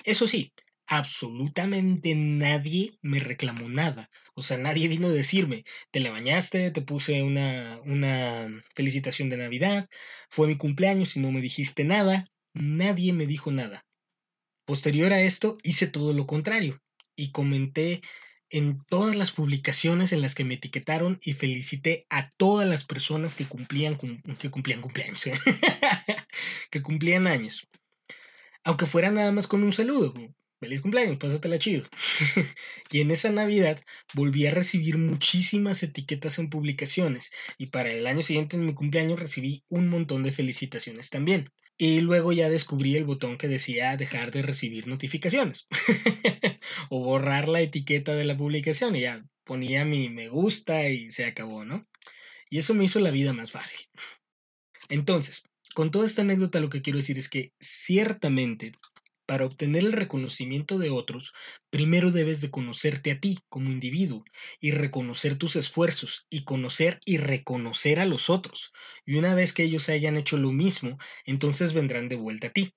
Eso 0.04 0.28
sí, 0.28 0.54
absolutamente 0.88 2.16
nadie 2.16 2.98
me 3.02 3.20
reclamó 3.20 3.70
nada. 3.70 4.10
O 4.36 4.42
sea, 4.42 4.58
nadie 4.58 4.88
vino 4.88 5.08
a 5.08 5.12
decirme, 5.12 5.64
te 5.92 6.00
la 6.00 6.12
bañaste, 6.12 6.72
te 6.72 6.82
puse 6.82 7.24
una, 7.24 7.80
una 7.86 8.64
felicitación 8.76 9.30
de 9.30 9.38
Navidad, 9.38 9.90
fue 10.30 10.48
mi 10.48 10.58
cumpleaños 10.58 11.16
y 11.16 11.20
no 11.20 11.32
me 11.32 11.42
dijiste 11.42 11.84
nada. 11.84 12.30
Nadie 12.54 13.14
me 13.14 13.26
dijo 13.26 13.52
nada. 13.52 13.86
Posterior 14.66 15.12
a 15.14 15.22
esto, 15.22 15.58
hice 15.64 15.88
todo 15.88 16.14
lo 16.14 16.26
contrario 16.26 16.82
y 17.16 17.32
comenté 17.32 18.02
en 18.50 18.84
todas 18.86 19.16
las 19.16 19.32
publicaciones 19.32 20.14
en 20.14 20.22
las 20.22 20.36
que 20.36 20.44
me 20.44 20.54
etiquetaron 20.54 21.20
y 21.24 21.34
felicité 21.34 22.06
a 22.10 22.30
todas 22.38 22.68
las 22.68 22.84
personas 22.84 23.34
que 23.34 23.48
cumplían, 23.48 23.98
que 24.38 24.52
cumplían 24.52 24.82
cumpleaños, 24.82 25.24
que 26.70 26.82
cumplían 26.84 27.26
años. 27.26 27.68
Aunque 28.64 28.86
fuera 28.86 29.10
nada 29.10 29.32
más 29.32 29.48
con 29.48 29.64
un 29.64 29.74
saludo, 29.74 30.14
feliz 30.64 30.80
cumpleaños, 30.80 31.18
pásatela 31.18 31.60
chido. 31.60 31.84
y 32.90 33.02
en 33.02 33.12
esa 33.12 33.30
Navidad 33.32 33.82
volví 34.14 34.48
a 34.48 34.52
recibir 34.52 34.98
muchísimas 34.98 35.84
etiquetas 35.84 36.40
en 36.40 36.50
publicaciones 36.50 37.32
y 37.58 37.68
para 37.68 37.92
el 37.92 38.08
año 38.08 38.22
siguiente 38.22 38.56
en 38.56 38.66
mi 38.66 38.74
cumpleaños 38.74 39.20
recibí 39.20 39.64
un 39.68 39.90
montón 39.90 40.24
de 40.24 40.32
felicitaciones 40.32 41.10
también. 41.10 41.50
Y 41.78 42.00
luego 42.00 42.32
ya 42.32 42.50
descubrí 42.50 42.96
el 42.96 43.04
botón 43.04 43.38
que 43.38 43.50
decía 43.50 43.98
dejar 43.98 44.32
de 44.32 44.42
recibir 44.44 44.88
notificaciones. 44.88 45.68
o 46.90 47.04
borrar 47.04 47.50
la 47.50 47.60
etiqueta 47.60 48.16
de 48.16 48.24
la 48.24 48.38
publicación 48.38 48.96
y 48.96 49.02
ya 49.02 49.22
ponía 49.44 49.84
mi 49.84 50.10
me 50.10 50.30
gusta 50.30 50.88
y 50.88 51.10
se 51.10 51.26
acabó, 51.26 51.66
¿no? 51.66 51.86
Y 52.50 52.60
eso 52.60 52.74
me 52.74 52.86
hizo 52.86 53.02
la 53.02 53.12
vida 53.12 53.34
más 53.34 53.52
fácil. 53.52 53.80
Entonces, 54.88 55.44
con 55.74 55.92
toda 55.92 56.06
esta 56.06 56.22
anécdota 56.22 56.62
lo 56.62 56.70
que 56.70 56.82
quiero 56.82 56.98
decir 56.98 57.18
es 57.18 57.28
que 57.28 57.52
ciertamente 57.60 58.72
para 59.26 59.46
obtener 59.46 59.84
el 59.84 59.94
reconocimiento 59.94 60.78
de 60.78 60.90
otros, 60.90 61.34
primero 61.70 62.12
debes 62.12 62.42
de 62.42 62.52
conocerte 62.52 63.12
a 63.12 63.20
ti 63.20 63.40
como 63.50 63.70
individuo 63.70 64.24
y 64.60 64.72
reconocer 64.72 65.38
tus 65.38 65.56
esfuerzos 65.56 66.26
y 66.30 66.44
conocer 66.44 67.00
y 67.06 67.18
reconocer 67.18 68.00
a 68.00 68.06
los 68.06 68.30
otros. 68.30 68.72
Y 69.06 69.16
una 69.16 69.36
vez 69.36 69.54
que 69.54 69.64
ellos 69.64 69.90
hayan 69.90 70.18
hecho 70.18 70.38
lo 70.38 70.52
mismo, 70.52 70.98
entonces 71.26 71.74
vendrán 71.74 72.10
de 72.10 72.16
vuelta 72.16 72.48
a 72.48 72.52
ti. 72.52 72.74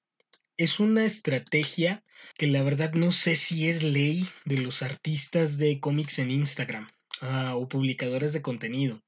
Es 0.56 0.80
una 0.80 1.04
estrategia 1.04 2.04
que 2.38 2.46
la 2.46 2.62
verdad 2.62 2.94
no 2.94 3.12
sé 3.12 3.36
si 3.36 3.68
es 3.68 3.82
ley 3.82 4.26
de 4.44 4.58
los 4.58 4.82
artistas 4.82 5.58
de 5.58 5.80
cómics 5.80 6.18
en 6.18 6.30
Instagram 6.30 6.90
ah, 7.20 7.54
o 7.56 7.68
publicadores 7.68 8.32
de 8.32 8.42
contenido 8.42 9.05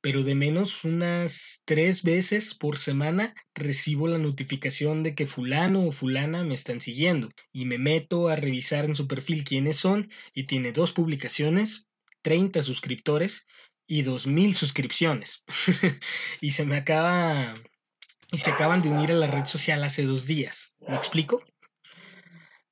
pero 0.00 0.22
de 0.22 0.34
menos 0.34 0.84
unas 0.84 1.62
tres 1.64 2.02
veces 2.02 2.54
por 2.54 2.78
semana 2.78 3.34
recibo 3.54 4.08
la 4.08 4.18
notificación 4.18 5.02
de 5.02 5.14
que 5.14 5.26
fulano 5.26 5.86
o 5.86 5.92
fulana 5.92 6.42
me 6.42 6.54
están 6.54 6.80
siguiendo 6.80 7.30
y 7.52 7.66
me 7.66 7.78
meto 7.78 8.28
a 8.28 8.36
revisar 8.36 8.84
en 8.84 8.94
su 8.94 9.06
perfil 9.06 9.44
quiénes 9.44 9.76
son 9.76 10.10
y 10.32 10.44
tiene 10.44 10.72
dos 10.72 10.92
publicaciones, 10.92 11.86
30 12.22 12.62
suscriptores 12.62 13.46
y 13.86 14.02
2000 14.02 14.54
suscripciones. 14.54 15.44
y 16.40 16.52
se 16.52 16.64
me 16.64 16.76
acaba 16.76 17.54
y 18.32 18.38
se 18.38 18.50
acaban 18.50 18.80
de 18.80 18.88
unir 18.88 19.10
a 19.10 19.16
la 19.16 19.26
red 19.26 19.44
social 19.44 19.82
hace 19.84 20.04
dos 20.04 20.26
días. 20.26 20.76
¿Me 20.88 20.96
explico? 20.96 21.42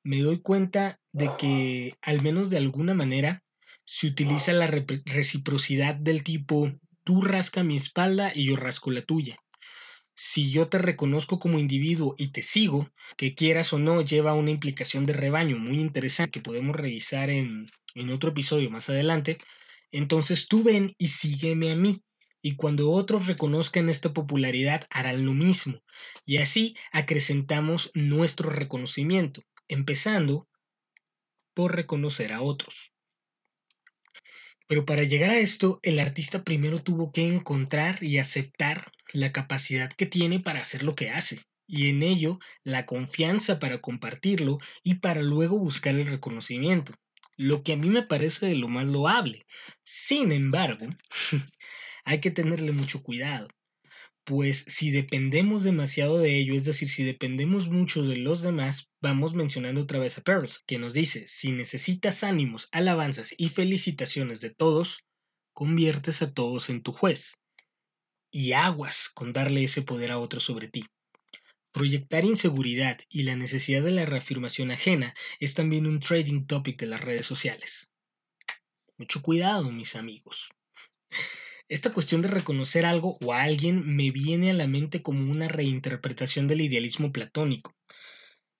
Me 0.04 0.20
doy 0.20 0.40
cuenta 0.40 1.00
de 1.12 1.30
que 1.36 1.94
al 2.00 2.22
menos 2.22 2.48
de 2.48 2.56
alguna 2.56 2.94
manera 2.94 3.42
se 3.84 4.06
utiliza 4.06 4.52
la 4.52 4.66
reciprocidad 4.66 5.94
del 5.94 6.22
tipo 6.22 6.70
tú 7.08 7.22
rasca 7.22 7.64
mi 7.64 7.74
espalda 7.74 8.32
y 8.34 8.44
yo 8.44 8.56
rasco 8.56 8.90
la 8.90 9.00
tuya. 9.00 9.38
si 10.14 10.50
yo 10.50 10.68
te 10.68 10.76
reconozco 10.76 11.38
como 11.38 11.58
individuo 11.58 12.14
y 12.18 12.32
te 12.32 12.42
sigo, 12.42 12.90
que 13.16 13.34
quieras 13.34 13.72
o 13.72 13.78
no, 13.78 14.02
lleva 14.02 14.34
una 14.34 14.50
implicación 14.50 15.06
de 15.06 15.14
rebaño 15.14 15.56
muy 15.56 15.80
interesante 15.80 16.32
que 16.32 16.42
podemos 16.42 16.76
revisar 16.76 17.30
en, 17.30 17.70
en 17.94 18.10
otro 18.10 18.28
episodio 18.32 18.68
más 18.68 18.90
adelante, 18.90 19.38
entonces 19.90 20.48
tú 20.48 20.62
ven 20.62 20.92
y 20.98 21.08
sígueme 21.08 21.70
a 21.70 21.76
mí. 21.76 22.02
Y 22.42 22.56
cuando 22.56 22.90
otros 22.90 23.26
reconozcan 23.26 23.88
esta 23.88 24.12
popularidad, 24.12 24.86
harán 24.90 25.24
lo 25.24 25.32
mismo. 25.32 25.80
Y 26.26 26.36
así 26.36 26.76
acrecentamos 26.92 27.90
nuestro 27.94 28.50
reconocimiento, 28.50 29.40
empezando 29.66 30.46
por 31.54 31.74
reconocer 31.74 32.34
a 32.34 32.42
otros. 32.42 32.92
Pero 34.68 34.84
para 34.84 35.02
llegar 35.02 35.30
a 35.30 35.38
esto, 35.38 35.80
el 35.82 35.98
artista 35.98 36.44
primero 36.44 36.82
tuvo 36.82 37.10
que 37.10 37.26
encontrar 37.26 38.02
y 38.02 38.18
aceptar 38.18 38.92
la 39.12 39.32
capacidad 39.32 39.90
que 39.90 40.06
tiene 40.06 40.40
para 40.40 40.60
hacer 40.60 40.82
lo 40.82 40.94
que 40.94 41.08
hace, 41.10 41.46
y 41.66 41.88
en 41.88 42.02
ello 42.02 42.38
la 42.64 42.84
confianza 42.84 43.58
para 43.58 43.80
compartirlo 43.80 44.58
y 44.82 44.96
para 44.96 45.22
luego 45.22 45.58
buscar 45.58 45.94
el 45.94 46.06
reconocimiento, 46.06 46.92
lo 47.36 47.62
que 47.62 47.72
a 47.72 47.76
mí 47.76 47.88
me 47.88 48.02
parece 48.02 48.46
de 48.46 48.56
lo 48.56 48.68
más 48.68 48.84
loable. 48.84 49.46
Sin 49.84 50.32
embargo, 50.32 50.86
hay 52.04 52.20
que 52.20 52.30
tenerle 52.30 52.72
mucho 52.72 53.02
cuidado, 53.02 53.48
pues 54.28 54.66
si 54.68 54.90
dependemos 54.90 55.64
demasiado 55.64 56.18
de 56.18 56.38
ello, 56.38 56.54
es 56.54 56.66
decir, 56.66 56.86
si 56.86 57.02
dependemos 57.02 57.70
mucho 57.70 58.02
de 58.02 58.18
los 58.18 58.42
demás, 58.42 58.90
vamos 59.00 59.32
mencionando 59.32 59.80
otra 59.80 59.98
vez 59.98 60.18
a 60.18 60.20
Pearls, 60.20 60.62
que 60.66 60.78
nos 60.78 60.92
dice, 60.92 61.26
si 61.26 61.50
necesitas 61.50 62.22
ánimos, 62.22 62.68
alabanzas 62.72 63.34
y 63.38 63.48
felicitaciones 63.48 64.42
de 64.42 64.50
todos, 64.50 65.06
conviertes 65.54 66.20
a 66.20 66.30
todos 66.30 66.68
en 66.68 66.82
tu 66.82 66.92
juez. 66.92 67.40
Y 68.30 68.52
aguas 68.52 69.08
con 69.08 69.32
darle 69.32 69.64
ese 69.64 69.80
poder 69.80 70.10
a 70.10 70.18
otro 70.18 70.40
sobre 70.40 70.68
ti. 70.68 70.84
Proyectar 71.72 72.26
inseguridad 72.26 73.00
y 73.08 73.22
la 73.22 73.34
necesidad 73.34 73.82
de 73.82 73.92
la 73.92 74.04
reafirmación 74.04 74.72
ajena 74.72 75.14
es 75.40 75.54
también 75.54 75.86
un 75.86 76.00
trading 76.00 76.44
topic 76.44 76.78
de 76.78 76.86
las 76.86 77.00
redes 77.00 77.24
sociales. 77.24 77.94
Mucho 78.98 79.22
cuidado, 79.22 79.72
mis 79.72 79.96
amigos. 79.96 80.50
Esta 81.68 81.92
cuestión 81.92 82.22
de 82.22 82.28
reconocer 82.28 82.86
algo 82.86 83.18
o 83.20 83.32
a 83.32 83.42
alguien 83.42 83.94
me 83.96 84.10
viene 84.10 84.50
a 84.50 84.54
la 84.54 84.66
mente 84.66 85.02
como 85.02 85.30
una 85.30 85.48
reinterpretación 85.48 86.48
del 86.48 86.62
idealismo 86.62 87.12
platónico. 87.12 87.74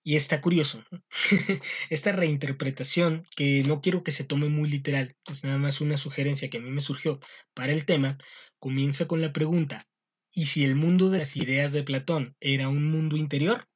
Y 0.05 0.16
está 0.16 0.40
curioso. 0.40 0.85
Esta 1.90 2.12
reinterpretación, 2.12 3.25
que 3.37 3.62
no 3.64 3.81
quiero 3.81 4.03
que 4.03 4.12
se 4.12 4.25
tome 4.25 4.49
muy 4.49 4.68
literal, 4.68 5.16
es 5.31 5.44
nada 5.44 5.59
más 5.59 5.81
una 5.81 5.97
sugerencia 5.97 6.51
que 6.51 6.59
a 6.59 6.61
mí 6.61 6.71
me 6.71 6.81
surgió 6.81 7.21
para 7.55 7.73
el 7.73 7.87
tema, 7.87 8.18
comienza 8.59 9.07
con 9.07 9.23
la 9.23 9.33
pregunta, 9.33 9.88
¿y 10.33 10.47
si 10.47 10.64
el 10.64 10.75
mundo 10.75 11.11
de 11.11 11.18
las 11.18 11.37
ideas 11.37 11.73
de 11.73 11.83
Platón 11.85 12.37
era 12.40 12.68
un 12.68 12.90
mundo 12.90 13.16
interior? 13.16 13.68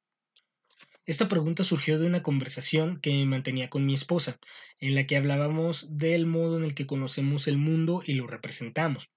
Esta 1.05 1.27
pregunta 1.27 1.65
surgió 1.65 1.99
de 1.99 2.05
una 2.05 2.23
conversación 2.23 2.97
que 3.01 3.25
mantenía 3.25 3.69
con 3.69 3.85
mi 3.85 3.93
esposa, 3.93 4.39
en 4.79 4.95
la 4.95 5.05
que 5.05 5.17
hablábamos 5.17 5.97
del 5.97 6.25
modo 6.25 6.57
en 6.57 6.63
el 6.63 6.75
que 6.75 6.87
conocemos 6.87 7.49
el 7.49 7.57
mundo 7.57 8.01
y 8.05 8.13
lo 8.13 8.25
representamos. 8.25 9.09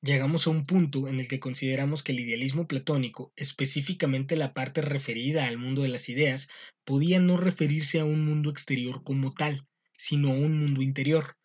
Llegamos 0.00 0.46
a 0.46 0.50
un 0.50 0.64
punto 0.64 1.08
en 1.08 1.18
el 1.18 1.26
que 1.26 1.40
consideramos 1.40 2.04
que 2.04 2.12
el 2.12 2.20
idealismo 2.20 2.68
platónico, 2.68 3.32
específicamente 3.34 4.36
la 4.36 4.54
parte 4.54 4.80
referida 4.80 5.48
al 5.48 5.58
mundo 5.58 5.82
de 5.82 5.88
las 5.88 6.08
ideas, 6.08 6.48
podía 6.84 7.18
no 7.18 7.36
referirse 7.36 7.98
a 7.98 8.04
un 8.04 8.24
mundo 8.24 8.48
exterior 8.48 9.02
como 9.02 9.32
tal, 9.34 9.66
sino 9.96 10.28
a 10.28 10.34
un 10.34 10.56
mundo 10.56 10.82
interior. 10.82 11.36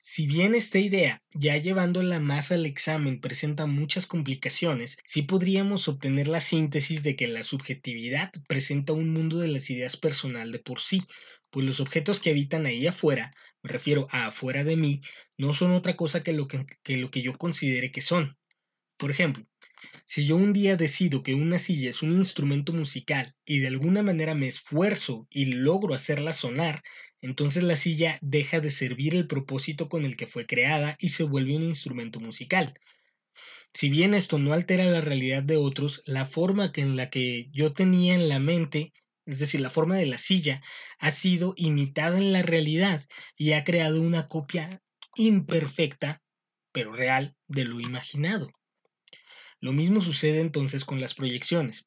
Si 0.00 0.26
bien 0.26 0.54
esta 0.54 0.78
idea, 0.78 1.22
ya 1.34 1.56
llevándola 1.56 2.20
más 2.20 2.52
al 2.52 2.66
examen, 2.66 3.20
presenta 3.20 3.66
muchas 3.66 4.06
complicaciones, 4.06 4.96
sí 5.04 5.22
podríamos 5.22 5.88
obtener 5.88 6.28
la 6.28 6.40
síntesis 6.40 7.02
de 7.02 7.16
que 7.16 7.26
la 7.28 7.42
subjetividad 7.42 8.32
presenta 8.48 8.92
un 8.92 9.12
mundo 9.12 9.38
de 9.38 9.48
las 9.48 9.68
ideas 9.70 9.96
personal 9.96 10.52
de 10.52 10.60
por 10.60 10.80
sí, 10.80 11.02
pues 11.50 11.66
los 11.66 11.80
objetos 11.80 12.20
que 12.20 12.30
habitan 12.30 12.64
ahí 12.66 12.86
afuera 12.86 13.34
me 13.62 13.70
refiero 13.70 14.06
a 14.10 14.26
afuera 14.28 14.62
de 14.62 14.76
mí, 14.76 15.02
no 15.36 15.52
son 15.52 15.72
otra 15.72 15.96
cosa 15.96 16.22
que 16.22 16.32
lo 16.32 16.46
que, 16.46 16.64
lo 16.96 17.10
que 17.10 17.22
yo 17.22 17.36
considere 17.36 17.90
que 17.90 18.00
son. 18.00 18.38
Por 18.96 19.10
ejemplo, 19.10 19.46
si 20.04 20.24
yo 20.26 20.36
un 20.36 20.52
día 20.52 20.76
decido 20.76 21.22
que 21.22 21.34
una 21.34 21.58
silla 21.58 21.90
es 21.90 22.02
un 22.02 22.12
instrumento 22.12 22.72
musical 22.72 23.36
y 23.44 23.60
de 23.60 23.68
alguna 23.68 24.02
manera 24.02 24.34
me 24.34 24.48
esfuerzo 24.48 25.26
y 25.30 25.46
logro 25.46 25.94
hacerla 25.94 26.32
sonar, 26.32 26.82
entonces 27.20 27.62
la 27.62 27.76
silla 27.76 28.18
deja 28.20 28.60
de 28.60 28.70
servir 28.70 29.14
el 29.14 29.26
propósito 29.26 29.88
con 29.88 30.04
el 30.04 30.16
que 30.16 30.26
fue 30.26 30.46
creada 30.46 30.96
y 31.00 31.08
se 31.08 31.24
vuelve 31.24 31.56
un 31.56 31.62
instrumento 31.62 32.20
musical. 32.20 32.78
Si 33.74 33.88
bien 33.88 34.14
esto 34.14 34.38
no 34.38 34.52
altera 34.52 34.84
la 34.84 35.00
realidad 35.00 35.42
de 35.42 35.56
otros, 35.56 36.02
la 36.06 36.26
forma 36.26 36.72
en 36.74 36.96
la 36.96 37.10
que 37.10 37.48
yo 37.52 37.72
tenía 37.72 38.14
en 38.14 38.28
la 38.28 38.38
mente 38.38 38.92
es 39.28 39.38
decir, 39.40 39.60
la 39.60 39.68
forma 39.68 39.96
de 39.96 40.06
la 40.06 40.16
silla, 40.16 40.62
ha 40.98 41.10
sido 41.10 41.52
imitada 41.58 42.16
en 42.16 42.32
la 42.32 42.42
realidad 42.42 43.06
y 43.36 43.52
ha 43.52 43.62
creado 43.62 44.00
una 44.00 44.26
copia 44.26 44.82
imperfecta, 45.16 46.22
pero 46.72 46.94
real, 46.94 47.36
de 47.46 47.64
lo 47.64 47.78
imaginado. 47.78 48.50
Lo 49.60 49.74
mismo 49.74 50.00
sucede 50.00 50.40
entonces 50.40 50.86
con 50.86 51.02
las 51.02 51.12
proyecciones. 51.12 51.86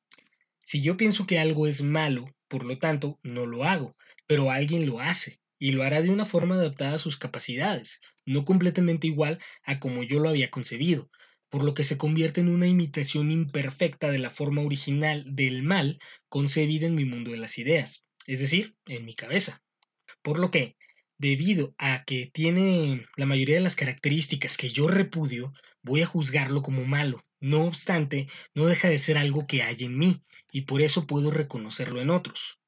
Si 0.59 0.83
yo 0.83 0.97
pienso 0.97 1.25
que 1.25 1.39
algo 1.39 1.65
es 1.65 1.81
malo, 1.81 2.31
por 2.47 2.63
lo 2.63 2.77
tanto, 2.77 3.19
no 3.23 3.47
lo 3.47 3.63
hago, 3.63 3.95
pero 4.31 4.49
alguien 4.49 4.85
lo 4.85 5.01
hace, 5.01 5.41
y 5.59 5.73
lo 5.73 5.83
hará 5.83 6.01
de 6.01 6.09
una 6.09 6.23
forma 6.23 6.55
adaptada 6.55 6.95
a 6.95 6.99
sus 6.99 7.17
capacidades, 7.17 7.99
no 8.25 8.45
completamente 8.45 9.07
igual 9.07 9.39
a 9.65 9.81
como 9.81 10.03
yo 10.03 10.21
lo 10.21 10.29
había 10.29 10.49
concebido, 10.49 11.11
por 11.49 11.65
lo 11.65 11.73
que 11.73 11.83
se 11.83 11.97
convierte 11.97 12.39
en 12.39 12.47
una 12.47 12.65
imitación 12.65 13.29
imperfecta 13.29 14.09
de 14.09 14.19
la 14.19 14.29
forma 14.29 14.61
original 14.61 15.25
del 15.27 15.63
mal 15.63 15.99
concebida 16.29 16.87
en 16.87 16.95
mi 16.95 17.03
mundo 17.03 17.31
de 17.31 17.39
las 17.39 17.57
ideas, 17.57 18.05
es 18.25 18.39
decir, 18.39 18.77
en 18.85 19.03
mi 19.03 19.15
cabeza. 19.15 19.61
Por 20.21 20.39
lo 20.39 20.49
que, 20.49 20.77
debido 21.17 21.75
a 21.77 22.05
que 22.05 22.31
tiene 22.33 23.05
la 23.17 23.25
mayoría 23.25 23.55
de 23.55 23.61
las 23.61 23.75
características 23.75 24.55
que 24.55 24.69
yo 24.69 24.87
repudio, 24.87 25.51
voy 25.81 26.03
a 26.03 26.07
juzgarlo 26.07 26.61
como 26.61 26.85
malo. 26.85 27.21
No 27.41 27.65
obstante, 27.65 28.29
no 28.55 28.65
deja 28.65 28.87
de 28.87 28.97
ser 28.97 29.17
algo 29.17 29.45
que 29.45 29.61
hay 29.61 29.83
en 29.83 29.97
mí, 29.97 30.23
y 30.53 30.61
por 30.61 30.81
eso 30.81 31.05
puedo 31.05 31.31
reconocerlo 31.31 31.99
en 31.99 32.11
otros. 32.11 32.60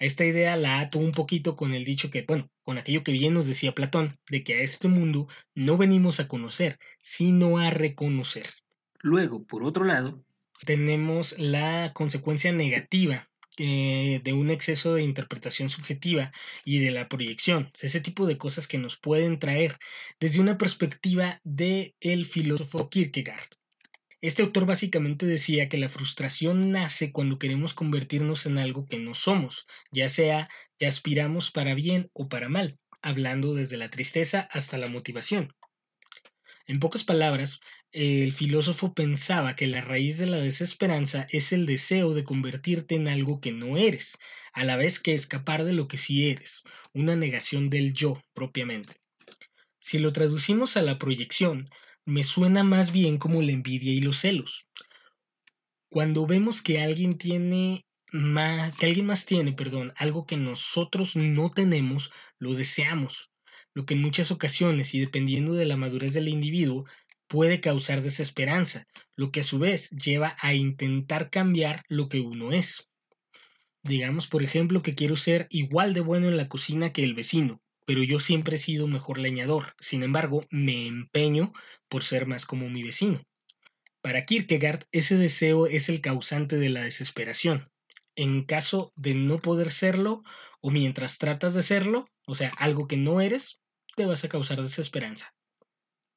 A 0.00 0.04
esta 0.04 0.24
idea 0.24 0.56
la 0.56 0.80
ato 0.80 0.98
un 1.00 1.12
poquito 1.12 1.56
con 1.56 1.74
el 1.74 1.84
dicho 1.84 2.10
que, 2.10 2.22
bueno, 2.22 2.50
con 2.62 2.78
aquello 2.78 3.02
que 3.02 3.12
bien 3.12 3.34
nos 3.34 3.46
decía 3.46 3.74
Platón, 3.74 4.16
de 4.30 4.44
que 4.44 4.54
a 4.54 4.60
este 4.60 4.86
mundo 4.86 5.28
no 5.54 5.76
venimos 5.76 6.20
a 6.20 6.28
conocer, 6.28 6.78
sino 7.02 7.58
a 7.58 7.70
reconocer. 7.70 8.46
Luego, 9.00 9.44
por 9.44 9.64
otro 9.64 9.84
lado, 9.84 10.24
tenemos 10.64 11.36
la 11.38 11.92
consecuencia 11.94 12.52
negativa 12.52 13.28
eh, 13.58 14.20
de 14.22 14.32
un 14.34 14.50
exceso 14.50 14.94
de 14.94 15.02
interpretación 15.02 15.68
subjetiva 15.68 16.30
y 16.64 16.78
de 16.78 16.92
la 16.92 17.08
proyección, 17.08 17.72
ese 17.80 18.00
tipo 18.00 18.26
de 18.26 18.38
cosas 18.38 18.68
que 18.68 18.78
nos 18.78 18.96
pueden 18.96 19.40
traer 19.40 19.78
desde 20.20 20.40
una 20.40 20.58
perspectiva 20.58 21.40
del 21.42 21.96
el 21.98 22.24
filósofo 22.24 22.88
Kierkegaard. 22.88 23.57
Este 24.20 24.42
autor 24.42 24.66
básicamente 24.66 25.26
decía 25.26 25.68
que 25.68 25.78
la 25.78 25.88
frustración 25.88 26.72
nace 26.72 27.12
cuando 27.12 27.38
queremos 27.38 27.72
convertirnos 27.72 28.46
en 28.46 28.58
algo 28.58 28.84
que 28.84 28.98
no 28.98 29.14
somos, 29.14 29.66
ya 29.92 30.08
sea 30.08 30.48
que 30.76 30.86
aspiramos 30.86 31.52
para 31.52 31.74
bien 31.74 32.10
o 32.14 32.28
para 32.28 32.48
mal, 32.48 32.80
hablando 33.00 33.54
desde 33.54 33.76
la 33.76 33.90
tristeza 33.90 34.48
hasta 34.50 34.76
la 34.76 34.88
motivación. 34.88 35.54
En 36.66 36.80
pocas 36.80 37.04
palabras, 37.04 37.60
el 37.92 38.32
filósofo 38.32 38.92
pensaba 38.92 39.54
que 39.54 39.68
la 39.68 39.82
raíz 39.82 40.18
de 40.18 40.26
la 40.26 40.38
desesperanza 40.38 41.28
es 41.30 41.52
el 41.52 41.64
deseo 41.64 42.12
de 42.12 42.24
convertirte 42.24 42.96
en 42.96 43.06
algo 43.06 43.40
que 43.40 43.52
no 43.52 43.76
eres, 43.76 44.18
a 44.52 44.64
la 44.64 44.76
vez 44.76 44.98
que 44.98 45.14
escapar 45.14 45.62
de 45.62 45.72
lo 45.72 45.86
que 45.86 45.96
sí 45.96 46.28
eres, 46.28 46.64
una 46.92 47.14
negación 47.14 47.70
del 47.70 47.92
yo 47.92 48.20
propiamente. 48.34 48.96
Si 49.78 50.00
lo 50.00 50.12
traducimos 50.12 50.76
a 50.76 50.82
la 50.82 50.98
proyección, 50.98 51.70
me 52.08 52.22
suena 52.22 52.64
más 52.64 52.90
bien 52.90 53.18
como 53.18 53.42
la 53.42 53.52
envidia 53.52 53.92
y 53.92 54.00
los 54.00 54.20
celos. 54.20 54.66
Cuando 55.90 56.26
vemos 56.26 56.62
que 56.62 56.80
alguien 56.80 57.18
tiene 57.18 57.84
más, 58.10 58.74
que 58.76 58.86
alguien 58.86 59.04
más 59.04 59.26
tiene, 59.26 59.52
perdón, 59.52 59.92
algo 59.94 60.24
que 60.24 60.38
nosotros 60.38 61.16
no 61.16 61.50
tenemos, 61.50 62.10
lo 62.38 62.54
deseamos, 62.54 63.30
lo 63.74 63.84
que 63.84 63.92
en 63.92 64.00
muchas 64.00 64.30
ocasiones 64.30 64.94
y 64.94 65.00
dependiendo 65.00 65.52
de 65.52 65.66
la 65.66 65.76
madurez 65.76 66.14
del 66.14 66.28
individuo 66.28 66.86
puede 67.26 67.60
causar 67.60 68.00
desesperanza, 68.00 68.86
lo 69.14 69.30
que 69.30 69.40
a 69.40 69.44
su 69.44 69.58
vez 69.58 69.90
lleva 69.90 70.34
a 70.40 70.54
intentar 70.54 71.28
cambiar 71.28 71.84
lo 71.88 72.08
que 72.08 72.20
uno 72.20 72.52
es. 72.52 72.88
Digamos, 73.82 74.28
por 74.28 74.42
ejemplo, 74.42 74.80
que 74.80 74.94
quiero 74.94 75.18
ser 75.18 75.46
igual 75.50 75.92
de 75.92 76.00
bueno 76.00 76.28
en 76.28 76.38
la 76.38 76.48
cocina 76.48 76.90
que 76.90 77.04
el 77.04 77.12
vecino, 77.12 77.60
pero 77.88 78.02
yo 78.02 78.20
siempre 78.20 78.56
he 78.56 78.58
sido 78.58 78.86
mejor 78.86 79.16
leñador. 79.16 79.74
Sin 79.80 80.02
embargo, 80.02 80.46
me 80.50 80.86
empeño 80.86 81.54
por 81.88 82.04
ser 82.04 82.26
más 82.26 82.44
como 82.44 82.68
mi 82.68 82.82
vecino. 82.82 83.22
Para 84.02 84.26
Kierkegaard, 84.26 84.84
ese 84.92 85.16
deseo 85.16 85.66
es 85.66 85.88
el 85.88 86.02
causante 86.02 86.58
de 86.58 86.68
la 86.68 86.82
desesperación. 86.82 87.70
En 88.14 88.44
caso 88.44 88.92
de 88.94 89.14
no 89.14 89.38
poder 89.38 89.70
serlo, 89.70 90.22
o 90.60 90.70
mientras 90.70 91.16
tratas 91.16 91.54
de 91.54 91.62
serlo, 91.62 92.04
o 92.26 92.34
sea, 92.34 92.50
algo 92.58 92.88
que 92.88 92.98
no 92.98 93.22
eres, 93.22 93.62
te 93.96 94.04
vas 94.04 94.22
a 94.22 94.28
causar 94.28 94.62
desesperanza. 94.62 95.34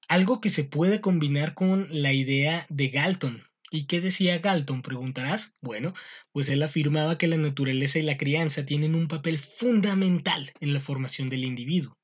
Algo 0.10 0.42
que 0.42 0.50
se 0.50 0.66
puede 0.66 1.00
combinar 1.00 1.54
con 1.54 1.88
la 1.90 2.12
idea 2.12 2.66
de 2.68 2.90
Galton, 2.90 3.46
¿Y 3.74 3.86
qué 3.86 4.02
decía 4.02 4.38
Galton? 4.40 4.82
Preguntarás. 4.82 5.56
Bueno, 5.62 5.94
pues 6.34 6.50
él 6.50 6.62
afirmaba 6.62 7.18
que 7.18 7.28
la 7.28 7.38
naturaleza 7.38 8.00
y 8.00 8.02
la 8.02 8.18
crianza 8.18 8.66
tienen 8.66 8.94
un 8.96 9.08
papel 9.08 9.40
fundamental 9.40 10.52
en 10.60 10.74
la 10.74 10.82
formación 10.82 11.30
del 11.30 11.46
individuo, 11.46 11.98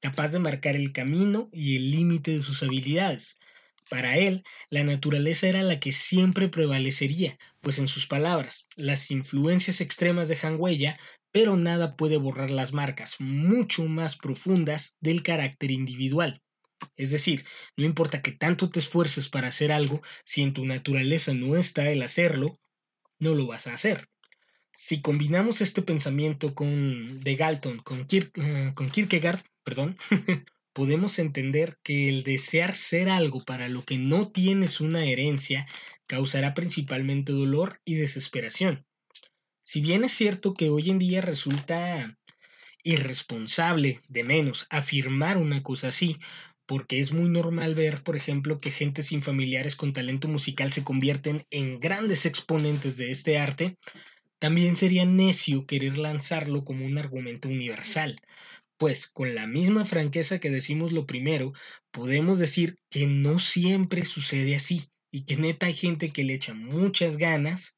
capaz 0.00 0.32
de 0.32 0.40
marcar 0.40 0.74
el 0.74 0.92
camino 0.92 1.48
y 1.52 1.76
el 1.76 1.92
límite 1.92 2.36
de 2.36 2.42
sus 2.42 2.64
habilidades. 2.64 3.38
Para 3.88 4.16
él, 4.18 4.42
la 4.68 4.82
naturaleza 4.82 5.46
era 5.46 5.62
la 5.62 5.78
que 5.78 5.92
siempre 5.92 6.48
prevalecería, 6.48 7.38
pues 7.60 7.78
en 7.78 7.86
sus 7.86 8.06
palabras, 8.08 8.66
las 8.74 9.10
influencias 9.12 9.80
extremas 9.80 10.28
dejan 10.28 10.56
huella, 10.58 10.98
pero 11.30 11.56
nada 11.56 11.96
puede 11.96 12.16
borrar 12.16 12.50
las 12.50 12.72
marcas 12.72 13.20
mucho 13.20 13.84
más 13.84 14.16
profundas 14.16 14.96
del 15.00 15.22
carácter 15.22 15.70
individual. 15.70 16.42
Es 16.96 17.10
decir, 17.10 17.44
no 17.76 17.84
importa 17.84 18.22
que 18.22 18.32
tanto 18.32 18.70
te 18.70 18.78
esfuerces 18.78 19.28
para 19.28 19.48
hacer 19.48 19.72
algo, 19.72 20.02
si 20.24 20.42
en 20.42 20.52
tu 20.52 20.64
naturaleza 20.64 21.32
no 21.34 21.56
está 21.56 21.90
el 21.90 22.02
hacerlo, 22.02 22.60
no 23.18 23.34
lo 23.34 23.46
vas 23.46 23.66
a 23.66 23.74
hacer. 23.74 24.08
Si 24.72 25.02
combinamos 25.02 25.60
este 25.60 25.82
pensamiento 25.82 26.54
con 26.54 27.18
de 27.20 27.36
Galton, 27.36 27.78
con, 27.78 28.06
eh, 28.10 28.72
con 28.74 28.90
Kierkegaard, 28.90 29.42
perdón, 29.64 29.96
podemos 30.72 31.18
entender 31.18 31.78
que 31.82 32.08
el 32.08 32.24
desear 32.24 32.74
ser 32.74 33.10
algo 33.10 33.44
para 33.44 33.68
lo 33.68 33.84
que 33.84 33.98
no 33.98 34.30
tienes 34.30 34.80
una 34.80 35.04
herencia 35.04 35.66
causará 36.06 36.54
principalmente 36.54 37.32
dolor 37.32 37.80
y 37.84 37.94
desesperación. 37.94 38.86
Si 39.60 39.80
bien 39.80 40.04
es 40.04 40.12
cierto 40.12 40.54
que 40.54 40.70
hoy 40.70 40.90
en 40.90 40.98
día 40.98 41.20
resulta 41.20 42.18
irresponsable, 42.82 44.00
de 44.08 44.24
menos, 44.24 44.66
afirmar 44.70 45.36
una 45.38 45.62
cosa 45.62 45.88
así, 45.88 46.18
porque 46.72 47.00
es 47.00 47.12
muy 47.12 47.28
normal 47.28 47.74
ver, 47.74 48.02
por 48.02 48.16
ejemplo, 48.16 48.58
que 48.58 48.70
gente 48.70 49.02
sin 49.02 49.20
familiares 49.20 49.76
con 49.76 49.92
talento 49.92 50.26
musical 50.26 50.72
se 50.72 50.82
convierten 50.82 51.44
en 51.50 51.80
grandes 51.80 52.24
exponentes 52.24 52.96
de 52.96 53.10
este 53.10 53.36
arte, 53.36 53.76
también 54.38 54.74
sería 54.74 55.04
necio 55.04 55.66
querer 55.66 55.98
lanzarlo 55.98 56.64
como 56.64 56.86
un 56.86 56.96
argumento 56.96 57.50
universal, 57.50 58.22
pues 58.78 59.06
con 59.06 59.34
la 59.34 59.46
misma 59.46 59.84
franqueza 59.84 60.38
que 60.38 60.48
decimos 60.48 60.92
lo 60.92 61.06
primero, 61.06 61.52
podemos 61.90 62.38
decir 62.38 62.78
que 62.88 63.06
no 63.06 63.38
siempre 63.38 64.06
sucede 64.06 64.56
así 64.56 64.86
y 65.10 65.26
que 65.26 65.36
neta 65.36 65.66
hay 65.66 65.74
gente 65.74 66.10
que 66.10 66.24
le 66.24 66.32
echa 66.32 66.54
muchas 66.54 67.18
ganas 67.18 67.76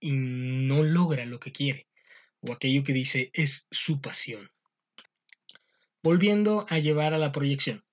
y 0.00 0.10
no 0.14 0.82
logra 0.82 1.24
lo 1.24 1.38
que 1.38 1.52
quiere, 1.52 1.86
o 2.40 2.52
aquello 2.52 2.82
que 2.82 2.92
dice 2.92 3.30
es 3.32 3.68
su 3.70 4.00
pasión. 4.00 4.50
Volviendo 6.02 6.66
a 6.68 6.80
llevar 6.80 7.14
a 7.14 7.18
la 7.18 7.30
proyección. 7.30 7.84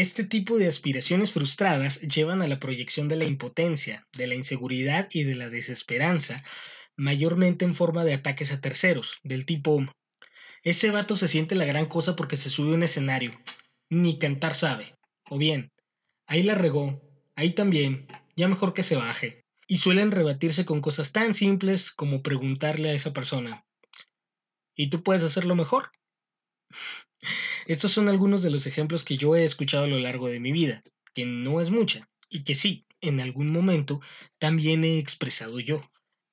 Este 0.00 0.24
tipo 0.24 0.56
de 0.56 0.66
aspiraciones 0.66 1.30
frustradas 1.30 2.00
llevan 2.00 2.40
a 2.40 2.48
la 2.48 2.58
proyección 2.58 3.08
de 3.08 3.16
la 3.16 3.26
impotencia, 3.26 4.08
de 4.16 4.28
la 4.28 4.34
inseguridad 4.34 5.10
y 5.12 5.24
de 5.24 5.34
la 5.34 5.50
desesperanza, 5.50 6.42
mayormente 6.96 7.66
en 7.66 7.74
forma 7.74 8.02
de 8.02 8.14
ataques 8.14 8.50
a 8.50 8.62
terceros, 8.62 9.18
del 9.24 9.44
tipo, 9.44 9.84
ese 10.62 10.90
vato 10.90 11.18
se 11.18 11.28
siente 11.28 11.54
la 11.54 11.66
gran 11.66 11.84
cosa 11.84 12.16
porque 12.16 12.38
se 12.38 12.48
sube 12.48 12.70
a 12.70 12.76
un 12.76 12.82
escenario, 12.82 13.38
ni 13.90 14.18
cantar 14.18 14.54
sabe, 14.54 14.94
o 15.28 15.36
bien, 15.36 15.70
ahí 16.26 16.44
la 16.44 16.54
regó, 16.54 17.02
ahí 17.36 17.50
también, 17.50 18.06
ya 18.36 18.48
mejor 18.48 18.72
que 18.72 18.82
se 18.82 18.96
baje, 18.96 19.44
y 19.66 19.76
suelen 19.76 20.12
rebatirse 20.12 20.64
con 20.64 20.80
cosas 20.80 21.12
tan 21.12 21.34
simples 21.34 21.92
como 21.92 22.22
preguntarle 22.22 22.88
a 22.88 22.94
esa 22.94 23.12
persona, 23.12 23.66
¿y 24.74 24.88
tú 24.88 25.02
puedes 25.02 25.22
hacerlo 25.22 25.56
mejor? 25.56 25.90
Estos 27.66 27.92
son 27.92 28.08
algunos 28.08 28.42
de 28.42 28.50
los 28.50 28.66
ejemplos 28.66 29.04
que 29.04 29.16
yo 29.16 29.36
he 29.36 29.44
escuchado 29.44 29.84
a 29.84 29.88
lo 29.88 29.98
largo 29.98 30.28
de 30.28 30.40
mi 30.40 30.52
vida, 30.52 30.82
que 31.14 31.26
no 31.26 31.60
es 31.60 31.70
mucha, 31.70 32.08
y 32.28 32.44
que 32.44 32.54
sí, 32.54 32.86
en 33.00 33.20
algún 33.20 33.50
momento 33.50 34.00
también 34.38 34.84
he 34.84 34.98
expresado 34.98 35.60
yo, 35.60 35.82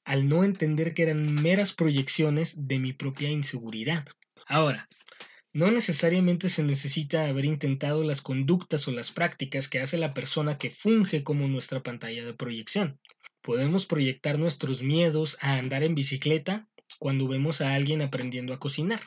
al 0.06 0.30
no 0.30 0.44
entender 0.44 0.94
que 0.94 1.04
eran 1.04 1.34
meras 1.34 1.74
proyecciones 1.74 2.68
de 2.68 2.80
mi 2.80 2.94
propia 2.94 3.30
inseguridad. 3.30 4.06
Ahora, 4.48 4.88
no 5.54 5.72
necesariamente 5.72 6.50
se 6.50 6.64
necesita 6.64 7.28
haber 7.28 7.46
intentado 7.46 8.04
las 8.04 8.22
conductas 8.22 8.88
o 8.88 8.92
las 8.92 9.12
prácticas 9.12 9.68
que 9.68 9.80
hace 9.80 9.98
la 9.98 10.14
persona 10.14 10.58
que 10.58 10.70
funge 10.70 11.24
como 11.24 11.48
nuestra 11.48 11.82
pantalla 11.82 12.24
de 12.24 12.34
proyección. 12.34 13.00
Podemos 13.42 13.86
proyectar 13.86 14.38
nuestros 14.38 14.84
miedos 14.84 15.38
a 15.42 15.54
andar 15.58 15.84
en 15.84 15.96
bicicleta 15.96 16.70
cuando 17.00 17.28
vemos 17.28 17.62
a 17.62 17.74
alguien 17.74 18.02
aprendiendo 18.02 18.54
a 18.54 18.60
cocinar. 18.60 19.02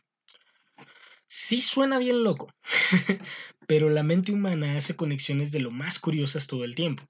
Sí 1.32 1.62
suena 1.62 1.98
bien 1.98 2.24
loco, 2.24 2.52
pero 3.68 3.88
la 3.88 4.02
mente 4.02 4.32
humana 4.32 4.76
hace 4.76 4.96
conexiones 4.96 5.52
de 5.52 5.60
lo 5.60 5.70
más 5.70 6.00
curiosas 6.00 6.48
todo 6.48 6.64
el 6.64 6.74
tiempo. 6.74 7.04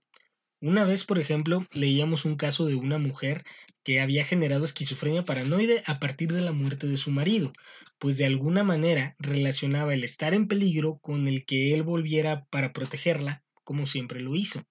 Una 0.61 0.85
vez, 0.85 1.07
por 1.07 1.19
ejemplo, 1.19 1.67
leíamos 1.73 2.27
un 2.27 2.37
caso 2.37 2.67
de 2.67 2.75
una 2.75 2.99
mujer 2.99 3.45
que 3.83 3.99
había 3.99 4.23
generado 4.23 4.67
esquizofrenia 4.67 5.25
paranoide 5.25 5.83
a 5.87 5.99
partir 6.01 6.35
de 6.35 6.43
la 6.43 6.53
muerte 6.53 6.87
de 6.87 6.99
su 6.99 7.11
marido, 7.11 7.55
pues 7.99 8.19
de 8.19 8.27
alguna 8.27 8.63
manera 8.63 9.17
relacionaba 9.19 9.95
el 9.95 10.05
estar 10.05 10.35
en 10.35 10.49
peligro 10.49 10.99
con 10.99 11.27
el 11.27 11.47
que 11.47 11.73
él 11.73 11.83
volviera 11.83 12.45
para 12.51 12.75
protegerla, 12.75 13.43
como 13.65 13.87
siempre 13.87 14.21
lo 14.21 14.37
hizo. 14.37 14.63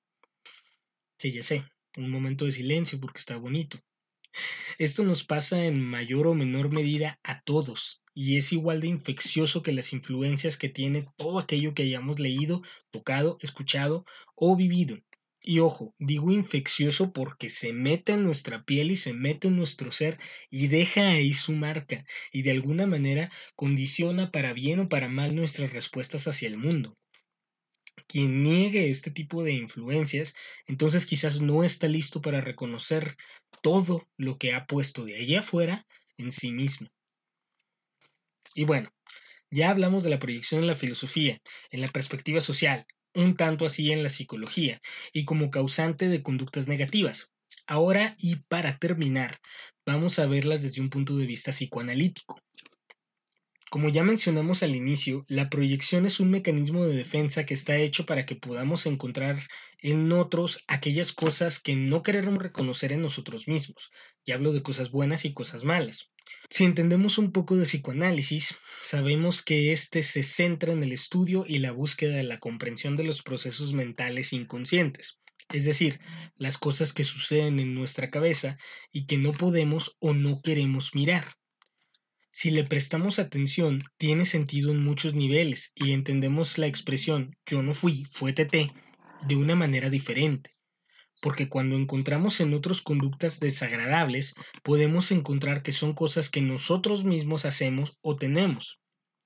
Sí, 1.18 1.32
ya 1.32 1.42
sé, 1.42 1.66
un 1.98 2.12
momento 2.12 2.46
de 2.46 2.52
silencio 2.52 3.00
porque 3.00 3.18
está 3.18 3.36
bonito. 3.38 3.80
Esto 4.78 5.04
nos 5.04 5.24
pasa 5.24 5.66
en 5.66 5.84
mayor 5.84 6.28
o 6.28 6.36
menor 6.36 6.72
medida 6.72 7.20
a 7.24 7.42
todos, 7.42 8.04
y 8.22 8.36
es 8.36 8.52
igual 8.52 8.82
de 8.82 8.88
infeccioso 8.88 9.64
que 9.64 9.72
las 9.72 9.94
influencias 9.94 10.58
que 10.58 10.68
tiene 10.68 11.08
todo 11.16 11.40
aquello 11.40 11.74
que 11.74 11.84
hayamos 11.84 12.20
leído, 12.20 12.62
tocado, 12.92 13.38
escuchado 13.40 14.06
o 14.36 14.58
vivido. 14.58 15.00
Y 15.42 15.60
ojo, 15.60 15.96
digo 16.00 16.30
infeccioso 16.30 17.14
porque 17.14 17.50
se 17.50 17.72
mete 17.72 18.12
en 18.12 18.26
nuestra 18.26 18.66
piel 18.66 18.92
y 18.92 18.98
se 18.98 19.14
mete 19.14 19.48
en 19.48 19.56
nuestro 19.56 19.94
ser 19.94 20.20
y 20.50 20.68
deja 20.68 21.12
ahí 21.12 21.32
su 21.32 21.54
marca 21.54 22.04
y 22.34 22.42
de 22.42 22.52
alguna 22.52 22.86
manera 22.88 23.32
condiciona 23.56 24.32
para 24.32 24.52
bien 24.52 24.82
o 24.82 24.90
para 24.90 25.08
mal 25.08 25.34
nuestras 25.34 25.72
respuestas 25.72 26.28
hacia 26.28 26.50
el 26.50 26.58
mundo. 26.58 26.98
Quien 28.06 28.44
niegue 28.44 28.90
este 28.90 29.12
tipo 29.12 29.46
de 29.46 29.54
influencias, 29.54 30.36
entonces 30.68 31.06
quizás 31.06 31.40
no 31.40 31.64
está 31.64 31.88
listo 31.88 32.22
para 32.22 32.42
reconocer 32.42 33.16
todo 33.62 34.10
lo 34.18 34.38
que 34.38 34.54
ha 34.54 34.66
puesto 34.66 35.06
de 35.06 35.16
allá 35.16 35.40
afuera 35.40 35.88
en 36.18 36.34
sí 36.34 36.52
mismo. 36.52 36.90
Y 38.54 38.66
bueno, 38.66 38.90
ya 39.52 39.72
hablamos 39.72 40.04
de 40.04 40.10
la 40.10 40.20
proyección 40.20 40.62
en 40.62 40.68
la 40.68 40.76
filosofía, 40.76 41.40
en 41.72 41.82
la 41.82 41.88
perspectiva 41.88 42.42
social, 42.42 42.86
un 43.16 43.36
tanto 43.36 43.66
así 43.66 43.92
en 43.92 44.04
la 44.04 44.10
psicología, 44.10 44.80
y 45.14 45.26
como 45.26 45.50
causante 45.50 46.10
de 46.10 46.22
conductas 46.22 46.68
negativas. 46.68 47.32
Ahora, 47.68 48.16
y 48.20 48.38
para 48.48 48.78
terminar, 48.78 49.40
vamos 49.86 50.20
a 50.20 50.28
verlas 50.28 50.62
desde 50.62 50.82
un 50.82 50.90
punto 50.90 51.18
de 51.18 51.26
vista 51.26 51.52
psicoanalítico. 51.52 52.40
Como 53.70 53.90
ya 53.90 54.04
mencionamos 54.04 54.64
al 54.64 54.76
inicio, 54.76 55.26
la 55.28 55.48
proyección 55.48 56.08
es 56.08 56.20
un 56.20 56.32
mecanismo 56.32 56.88
de 56.88 56.96
defensa 56.96 57.46
que 57.46 57.54
está 57.54 57.78
hecho 57.78 58.08
para 58.08 58.26
que 58.26 58.36
podamos 58.36 58.88
encontrar 58.88 59.40
en 59.78 60.12
otros 60.12 60.64
aquellas 60.68 61.14
cosas 61.14 61.60
que 61.60 61.76
no 61.76 62.02
queremos 62.02 62.42
reconocer 62.42 62.92
en 62.94 63.04
nosotros 63.04 63.48
mismos. 63.48 63.92
Y 64.26 64.32
hablo 64.32 64.54
de 64.54 64.64
cosas 64.64 64.90
buenas 64.90 65.24
y 65.24 65.34
cosas 65.34 65.66
malas. 65.66 66.10
Si 66.50 66.64
entendemos 66.64 67.20
un 67.20 67.32
poco 67.32 67.58
de 67.58 67.66
psicoanálisis, 67.66 68.56
sabemos 68.82 69.44
que 69.44 69.72
éste 69.72 70.02
se 70.02 70.24
centra 70.24 70.74
en 70.74 70.84
el 70.84 70.92
estudio 70.92 71.46
y 71.48 71.60
la 71.60 71.72
búsqueda 71.72 72.16
de 72.16 72.24
la 72.24 72.40
comprensión 72.40 72.96
de 72.96 73.04
los 73.04 73.22
procesos 73.22 73.74
mentales 73.74 74.34
inconscientes, 74.34 75.20
es 75.54 75.66
decir, 75.66 76.00
las 76.36 76.58
cosas 76.58 76.92
que 76.92 77.04
suceden 77.04 77.60
en 77.60 77.76
nuestra 77.76 78.10
cabeza 78.10 78.58
y 78.92 79.06
que 79.06 79.20
no 79.20 79.32
podemos 79.32 79.96
o 80.00 80.14
no 80.14 80.42
queremos 80.42 80.96
mirar. 80.96 81.39
Si 82.30 82.52
le 82.52 82.64
prestamos 82.64 83.20
atención, 83.20 83.84
tiene 83.98 84.26
sentido 84.26 84.72
en 84.72 84.84
muchos 84.84 85.14
niveles 85.14 85.72
y 85.76 85.92
entendemos 85.92 86.58
la 86.58 86.68
expresión 86.68 87.36
yo 87.46 87.62
no 87.62 87.74
fui, 87.74 88.08
fue 88.12 88.34
TT 88.34 88.72
de 89.28 89.36
una 89.36 89.56
manera 89.56 89.90
diferente 89.90 90.56
porque 91.22 91.50
cuando 91.50 91.76
encontramos 91.76 92.40
en 92.40 92.54
otros 92.54 92.82
conductas 92.82 93.40
desagradables, 93.40 94.36
podemos 94.64 95.12
encontrar 95.12 95.64
que 95.64 95.72
son 95.72 95.94
cosas 95.94 96.30
que 96.30 96.42
nosotros 96.42 97.04
mismos 97.04 97.46
hacemos 97.46 97.98
o 98.02 98.16
tenemos. 98.16 98.80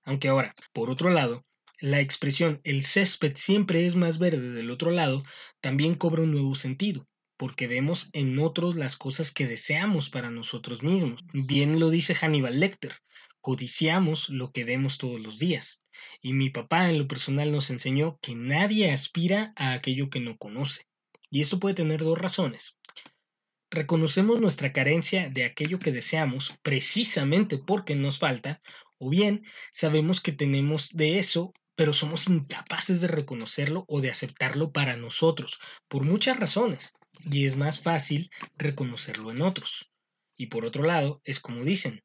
Aunque 0.04 0.28
ahora, 0.28 0.56
por 0.74 0.90
otro 0.90 1.10
lado, 1.10 1.46
la 1.80 2.00
expresión 2.00 2.62
el 2.64 2.84
césped 2.84 3.34
siempre 3.36 3.86
es 3.86 3.96
más 3.96 4.18
verde 4.18 4.52
del 4.52 4.72
otro 4.72 4.92
lado 4.92 5.24
también 5.62 5.96
cobra 5.96 6.24
un 6.24 6.32
nuevo 6.32 6.56
sentido, 6.56 7.08
porque 7.44 7.68
vemos 7.68 8.10
en 8.14 8.40
otros 8.40 8.78
las 8.78 8.96
cosas 8.96 9.34
que 9.34 9.46
deseamos 9.46 10.10
para 10.10 10.32
nosotros 10.32 10.82
mismos. 10.82 11.20
Bien 11.34 11.78
lo 11.78 11.90
dice 11.90 12.16
Hannibal 12.16 12.58
Lecter, 12.58 13.02
codiciamos 13.42 14.30
lo 14.30 14.54
que 14.54 14.64
vemos 14.64 14.98
todos 14.98 15.20
los 15.20 15.40
días. 15.40 15.82
Y 16.22 16.32
mi 16.32 16.50
papá 16.50 16.90
en 16.90 16.98
lo 16.98 17.06
personal 17.06 17.52
nos 17.52 17.70
enseñó 17.70 18.18
que 18.22 18.34
nadie 18.34 18.94
aspira 18.94 19.52
a 19.58 19.74
aquello 19.74 20.10
que 20.10 20.22
no 20.22 20.38
conoce. 20.38 20.88
Y 21.30 21.42
esto 21.42 21.60
puede 21.60 21.76
tener 21.76 22.00
dos 22.00 22.18
razones. 22.18 22.78
Reconocemos 23.70 24.40
nuestra 24.40 24.72
carencia 24.72 25.30
de 25.30 25.44
aquello 25.44 25.80
que 25.80 25.92
deseamos 25.92 26.54
precisamente 26.62 27.58
porque 27.58 27.94
nos 27.94 28.20
falta, 28.20 28.62
o 29.00 29.10
bien 29.10 29.44
sabemos 29.74 30.22
que 30.22 30.32
tenemos 30.32 30.92
de 30.94 31.20
eso, 31.20 31.52
pero 31.76 31.94
somos 31.94 32.30
incapaces 32.30 33.02
de 33.02 33.10
reconocerlo 33.10 33.84
o 33.90 34.00
de 34.00 34.12
aceptarlo 34.12 34.72
para 34.72 34.96
nosotros, 34.96 35.60
por 35.90 36.04
muchas 36.04 36.40
razones. 36.40 36.94
Y 37.26 37.46
es 37.46 37.56
más 37.56 37.80
fácil 37.80 38.30
reconocerlo 38.58 39.32
en 39.32 39.42
otros. 39.42 39.92
Y 40.36 40.48
por 40.48 40.66
otro 40.66 40.84
lado, 40.84 41.22
es 41.24 41.40
como 41.40 41.64
dicen, 41.64 42.04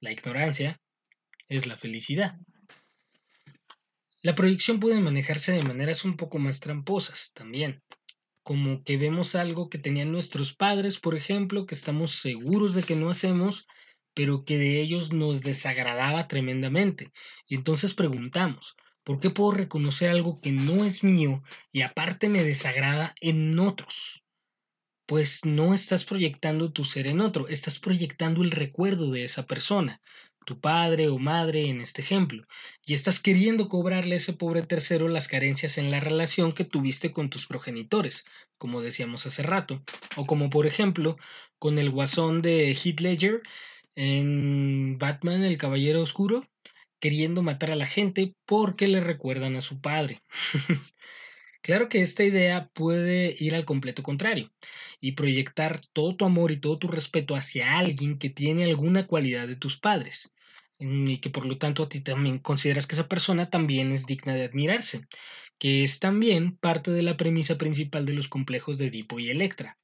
la 0.00 0.12
ignorancia 0.12 0.80
es 1.48 1.66
la 1.66 1.76
felicidad. 1.76 2.36
La 4.22 4.34
proyección 4.34 4.80
puede 4.80 5.00
manejarse 5.00 5.52
de 5.52 5.62
maneras 5.62 6.04
un 6.04 6.16
poco 6.16 6.38
más 6.38 6.60
tramposas 6.60 7.32
también, 7.32 7.82
como 8.42 8.82
que 8.84 8.96
vemos 8.96 9.34
algo 9.34 9.70
que 9.70 9.78
tenían 9.78 10.12
nuestros 10.12 10.54
padres, 10.54 10.98
por 10.98 11.14
ejemplo, 11.14 11.66
que 11.66 11.74
estamos 11.74 12.12
seguros 12.12 12.74
de 12.74 12.82
que 12.82 12.96
no 12.96 13.08
hacemos, 13.08 13.66
pero 14.14 14.44
que 14.44 14.58
de 14.58 14.80
ellos 14.80 15.12
nos 15.12 15.40
desagradaba 15.40 16.28
tremendamente. 16.28 17.12
Y 17.46 17.54
entonces 17.54 17.94
preguntamos, 17.94 18.76
¿por 19.04 19.20
qué 19.20 19.30
puedo 19.30 19.52
reconocer 19.52 20.10
algo 20.10 20.40
que 20.40 20.52
no 20.52 20.84
es 20.84 21.02
mío 21.02 21.42
y 21.72 21.82
aparte 21.82 22.28
me 22.28 22.42
desagrada 22.42 23.14
en 23.20 23.58
otros? 23.58 24.22
Pues 25.10 25.44
no 25.44 25.74
estás 25.74 26.04
proyectando 26.04 26.70
tu 26.70 26.84
ser 26.84 27.08
en 27.08 27.20
otro, 27.20 27.48
estás 27.48 27.80
proyectando 27.80 28.44
el 28.44 28.52
recuerdo 28.52 29.10
de 29.10 29.24
esa 29.24 29.44
persona 29.44 30.00
tu 30.46 30.60
padre 30.60 31.08
o 31.08 31.18
madre 31.18 31.68
en 31.68 31.80
este 31.80 32.00
ejemplo, 32.00 32.46
y 32.86 32.94
estás 32.94 33.18
queriendo 33.18 33.68
cobrarle 33.68 34.14
a 34.14 34.18
ese 34.18 34.34
pobre 34.34 34.62
tercero 34.62 35.08
las 35.08 35.26
carencias 35.26 35.78
en 35.78 35.90
la 35.90 35.98
relación 35.98 36.52
que 36.52 36.64
tuviste 36.64 37.10
con 37.10 37.28
tus 37.28 37.48
progenitores, 37.48 38.24
como 38.56 38.82
decíamos 38.82 39.26
hace 39.26 39.42
rato, 39.42 39.82
o 40.14 40.26
como 40.26 40.48
por 40.48 40.68
ejemplo 40.68 41.16
con 41.58 41.80
el 41.80 41.90
guasón 41.90 42.40
de 42.40 42.72
Heath 42.72 43.00
Ledger 43.00 43.42
en 43.96 44.96
Batman 44.96 45.42
el 45.42 45.58
Caballero 45.58 46.02
Oscuro, 46.02 46.44
queriendo 47.00 47.42
matar 47.42 47.72
a 47.72 47.76
la 47.76 47.86
gente 47.86 48.36
porque 48.46 48.86
le 48.86 49.00
recuerdan 49.00 49.56
a 49.56 49.60
su 49.60 49.80
padre. 49.80 50.22
claro 51.62 51.88
que 51.88 52.02
esta 52.02 52.24
idea 52.24 52.68
puede 52.74 53.36
ir 53.38 53.54
al 53.54 53.64
completo 53.64 54.02
contrario 54.02 54.52
y 55.00 55.12
proyectar 55.12 55.80
todo 55.92 56.16
tu 56.16 56.24
amor 56.24 56.52
y 56.52 56.58
todo 56.58 56.78
tu 56.78 56.88
respeto 56.88 57.36
hacia 57.36 57.78
alguien 57.78 58.18
que 58.18 58.30
tiene 58.30 58.64
alguna 58.64 59.06
cualidad 59.06 59.48
de 59.48 59.56
tus 59.56 59.78
padres 59.78 60.32
y 60.78 61.18
que 61.18 61.30
por 61.30 61.46
lo 61.46 61.58
tanto 61.58 61.84
a 61.84 61.88
ti 61.90 62.00
también 62.02 62.38
consideras 62.38 62.86
que 62.86 62.94
esa 62.96 63.08
persona 63.08 63.50
también 63.50 63.92
es 63.92 64.06
digna 64.06 64.34
de 64.34 64.44
admirarse, 64.44 65.06
que 65.58 65.84
es 65.84 66.00
también 66.00 66.56
parte 66.56 66.92
de 66.92 67.02
la 67.02 67.16
premisa 67.18 67.58
principal 67.58 68.06
de 68.06 68.14
los 68.14 68.28
complejos 68.28 68.78
de 68.78 68.88
Edipo 68.88 69.20
y 69.20 69.30
Electra. 69.30 69.79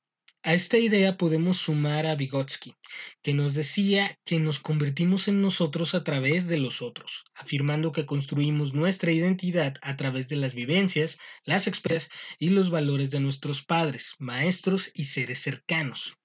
A 0.46 0.54
esta 0.54 0.78
idea 0.78 1.16
podemos 1.16 1.56
sumar 1.56 2.06
a 2.06 2.14
Vygotsky, 2.14 2.76
que 3.20 3.34
nos 3.34 3.54
decía 3.54 4.16
que 4.24 4.38
nos 4.38 4.60
convertimos 4.60 5.26
en 5.26 5.42
nosotros 5.42 5.96
a 5.96 6.04
través 6.04 6.46
de 6.46 6.56
los 6.56 6.82
otros, 6.82 7.24
afirmando 7.34 7.90
que 7.90 8.06
construimos 8.06 8.72
nuestra 8.72 9.10
identidad 9.10 9.74
a 9.82 9.96
través 9.96 10.28
de 10.28 10.36
las 10.36 10.54
vivencias, 10.54 11.18
las 11.44 11.66
experiencias 11.66 12.12
y 12.38 12.50
los 12.50 12.70
valores 12.70 13.10
de 13.10 13.18
nuestros 13.18 13.64
padres, 13.64 14.14
maestros 14.20 14.92
y 14.94 15.06
seres 15.06 15.40
cercanos. 15.40 16.16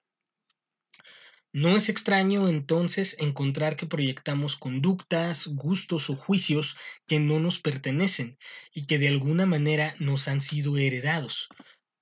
No 1.52 1.76
es 1.76 1.88
extraño 1.88 2.48
entonces 2.48 3.16
encontrar 3.18 3.76
que 3.76 3.86
proyectamos 3.86 4.56
conductas, 4.56 5.48
gustos 5.48 6.08
o 6.10 6.14
juicios 6.14 6.76
que 7.08 7.18
no 7.18 7.40
nos 7.40 7.58
pertenecen 7.58 8.38
y 8.72 8.86
que 8.86 8.98
de 8.98 9.08
alguna 9.08 9.46
manera 9.46 9.96
nos 9.98 10.28
han 10.28 10.40
sido 10.40 10.78
heredados. 10.78 11.48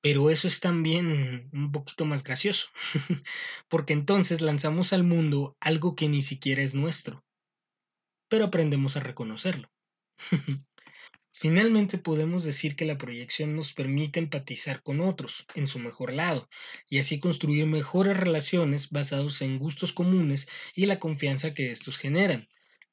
Pero 0.02 0.30
eso 0.30 0.48
es 0.48 0.60
también 0.60 1.50
un 1.52 1.72
poquito 1.72 2.06
más 2.06 2.24
gracioso, 2.24 2.68
porque 3.68 3.92
entonces 3.92 4.40
lanzamos 4.40 4.92
al 4.92 5.04
mundo 5.04 5.56
algo 5.60 5.94
que 5.94 6.08
ni 6.08 6.22
siquiera 6.22 6.62
es 6.62 6.74
nuestro, 6.74 7.24
pero 8.28 8.46
aprendemos 8.46 8.96
a 8.96 9.00
reconocerlo. 9.00 9.70
Finalmente 11.32 11.96
podemos 11.96 12.44
decir 12.44 12.76
que 12.76 12.84
la 12.84 12.98
proyección 12.98 13.56
nos 13.56 13.72
permite 13.72 14.20
empatizar 14.20 14.82
con 14.82 15.00
otros 15.00 15.46
en 15.54 15.68
su 15.68 15.78
mejor 15.78 16.12
lado 16.12 16.50
y 16.86 16.98
así 16.98 17.18
construir 17.18 17.64
mejores 17.66 18.16
relaciones 18.16 18.90
basados 18.90 19.40
en 19.40 19.58
gustos 19.58 19.92
comunes 19.92 20.48
y 20.74 20.84
la 20.84 20.98
confianza 20.98 21.54
que 21.54 21.70
estos 21.70 21.96
generan. 21.96 22.48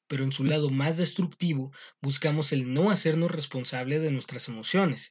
Pero 0.08 0.24
en 0.24 0.32
su 0.32 0.44
lado 0.44 0.70
más 0.70 0.96
destructivo 0.96 1.72
buscamos 2.00 2.52
el 2.52 2.72
no 2.72 2.90
hacernos 2.90 3.30
responsable 3.30 4.00
de 4.00 4.10
nuestras 4.10 4.48
emociones. 4.48 5.10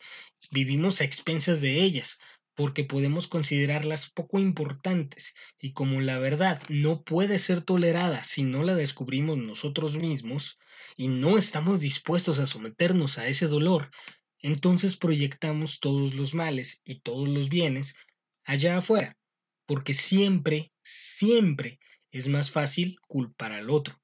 Vivimos 0.52 1.00
a 1.00 1.06
expensas 1.06 1.62
de 1.62 1.84
ellas, 1.84 2.20
porque 2.56 2.84
podemos 2.84 3.28
considerarlas 3.28 4.10
poco 4.10 4.40
importantes 4.40 5.36
y 5.60 5.74
como 5.74 6.02
la 6.02 6.18
verdad 6.18 6.62
no 6.70 7.04
puede 7.04 7.38
ser 7.38 7.62
tolerada 7.62 8.24
si 8.24 8.44
no 8.44 8.64
la 8.64 8.74
descubrimos 8.74 9.38
nosotros 9.38 9.96
mismos, 9.96 10.58
y 10.96 11.08
no 11.08 11.38
estamos 11.38 11.80
dispuestos 11.80 12.40
a 12.40 12.48
someternos 12.48 13.18
a 13.18 13.28
ese 13.28 13.48
dolor, 13.48 13.92
entonces 14.40 14.98
proyectamos 14.98 15.80
todos 15.80 16.14
los 16.16 16.34
males 16.34 16.82
y 16.84 17.00
todos 17.00 17.28
los 17.28 17.50
bienes 17.50 17.96
allá 18.44 18.78
afuera, 18.78 19.18
porque 19.66 19.94
siempre, 19.94 20.72
siempre 20.82 21.80
es 22.12 22.28
más 22.28 22.52
fácil 22.52 22.98
culpar 23.08 23.52
al 23.52 23.70
otro. 23.70 24.00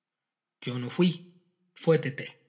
Yo 0.64 0.80
no 0.80 0.90
fui, 0.90 1.34
fue 1.74 2.00
Tete. 2.00 2.40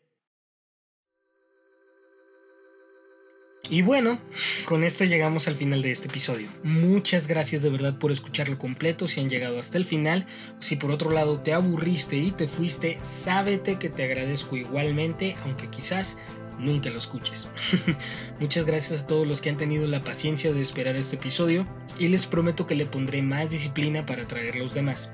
Y 3.69 3.83
bueno, 3.83 4.21
con 4.67 4.85
esto 4.85 5.03
llegamos 5.03 5.49
al 5.49 5.57
final 5.57 5.83
de 5.83 5.91
este 5.91 6.07
episodio. 6.07 6.49
Muchas 6.63 7.27
gracias 7.27 7.63
de 7.63 7.71
verdad 7.71 7.99
por 7.99 8.13
escucharlo 8.13 8.57
completo 8.57 9.09
si 9.09 9.21
han 9.21 9.29
llegado 9.29 9.59
hasta 9.59 9.79
el 9.79 9.85
final. 9.85 10.27
Si 10.61 10.77
por 10.77 10.93
otro 10.93 11.11
lado 11.11 11.41
te 11.41 11.55
aburriste 11.55 12.17
y 12.17 12.31
te 12.31 12.47
fuiste, 12.47 12.99
sábete 13.03 13.81
que 13.81 13.91
te 13.91 14.05
agradezco 14.05 14.57
igualmente, 14.57 15.35
aunque 15.43 15.69
quizás 15.69 16.17
nunca 16.61 16.91
lo 16.91 16.99
escuches. 16.99 17.49
Muchas 18.39 18.65
gracias 18.65 19.03
a 19.03 19.07
todos 19.09 19.27
los 19.27 19.41
que 19.41 19.49
han 19.49 19.57
tenido 19.57 19.89
la 19.89 20.05
paciencia 20.05 20.53
de 20.53 20.63
esperar 20.63 20.95
este 20.95 21.17
episodio 21.17 21.67
y 21.99 22.07
les 22.07 22.27
prometo 22.27 22.69
que 22.69 22.77
le 22.77 22.87
pondré 22.87 23.23
más 23.23 23.51
disciplina 23.51 24.07
para 24.07 24.29
traer 24.29 24.55
los 24.55 24.73
demás. 24.73 25.11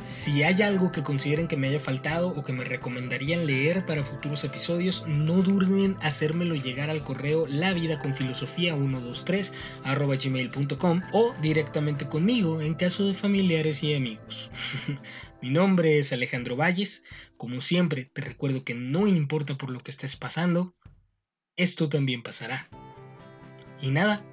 Si 0.00 0.42
hay 0.42 0.62
algo 0.62 0.90
que 0.92 1.02
consideren 1.02 1.48
que 1.48 1.56
me 1.56 1.68
haya 1.68 1.80
faltado 1.80 2.28
o 2.28 2.44
que 2.44 2.52
me 2.52 2.64
recomendarían 2.64 3.46
leer 3.46 3.86
para 3.86 4.04
futuros 4.04 4.44
episodios, 4.44 5.06
no 5.06 5.40
duden 5.42 5.96
hacérmelo 6.02 6.54
llegar 6.54 6.90
al 6.90 7.02
correo 7.02 7.46
lavidaconfilosofía123 7.46 9.52
gmail.com 10.22 11.00
o 11.12 11.34
directamente 11.40 12.06
conmigo 12.06 12.60
en 12.60 12.74
caso 12.74 13.06
de 13.06 13.14
familiares 13.14 13.82
y 13.82 13.94
amigos. 13.94 14.50
Mi 15.42 15.50
nombre 15.50 15.98
es 15.98 16.12
Alejandro 16.12 16.56
Valles. 16.56 17.04
Como 17.36 17.60
siempre, 17.60 18.04
te 18.04 18.20
recuerdo 18.20 18.64
que 18.64 18.74
no 18.74 19.06
importa 19.06 19.56
por 19.56 19.70
lo 19.70 19.80
que 19.80 19.90
estés 19.90 20.16
pasando, 20.16 20.74
esto 21.56 21.88
también 21.88 22.22
pasará. 22.22 22.68
Y 23.80 23.90
nada, 23.90 24.24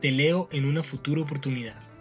te 0.00 0.12
leo 0.12 0.48
en 0.52 0.66
una 0.66 0.82
futura 0.82 1.22
oportunidad. 1.22 1.95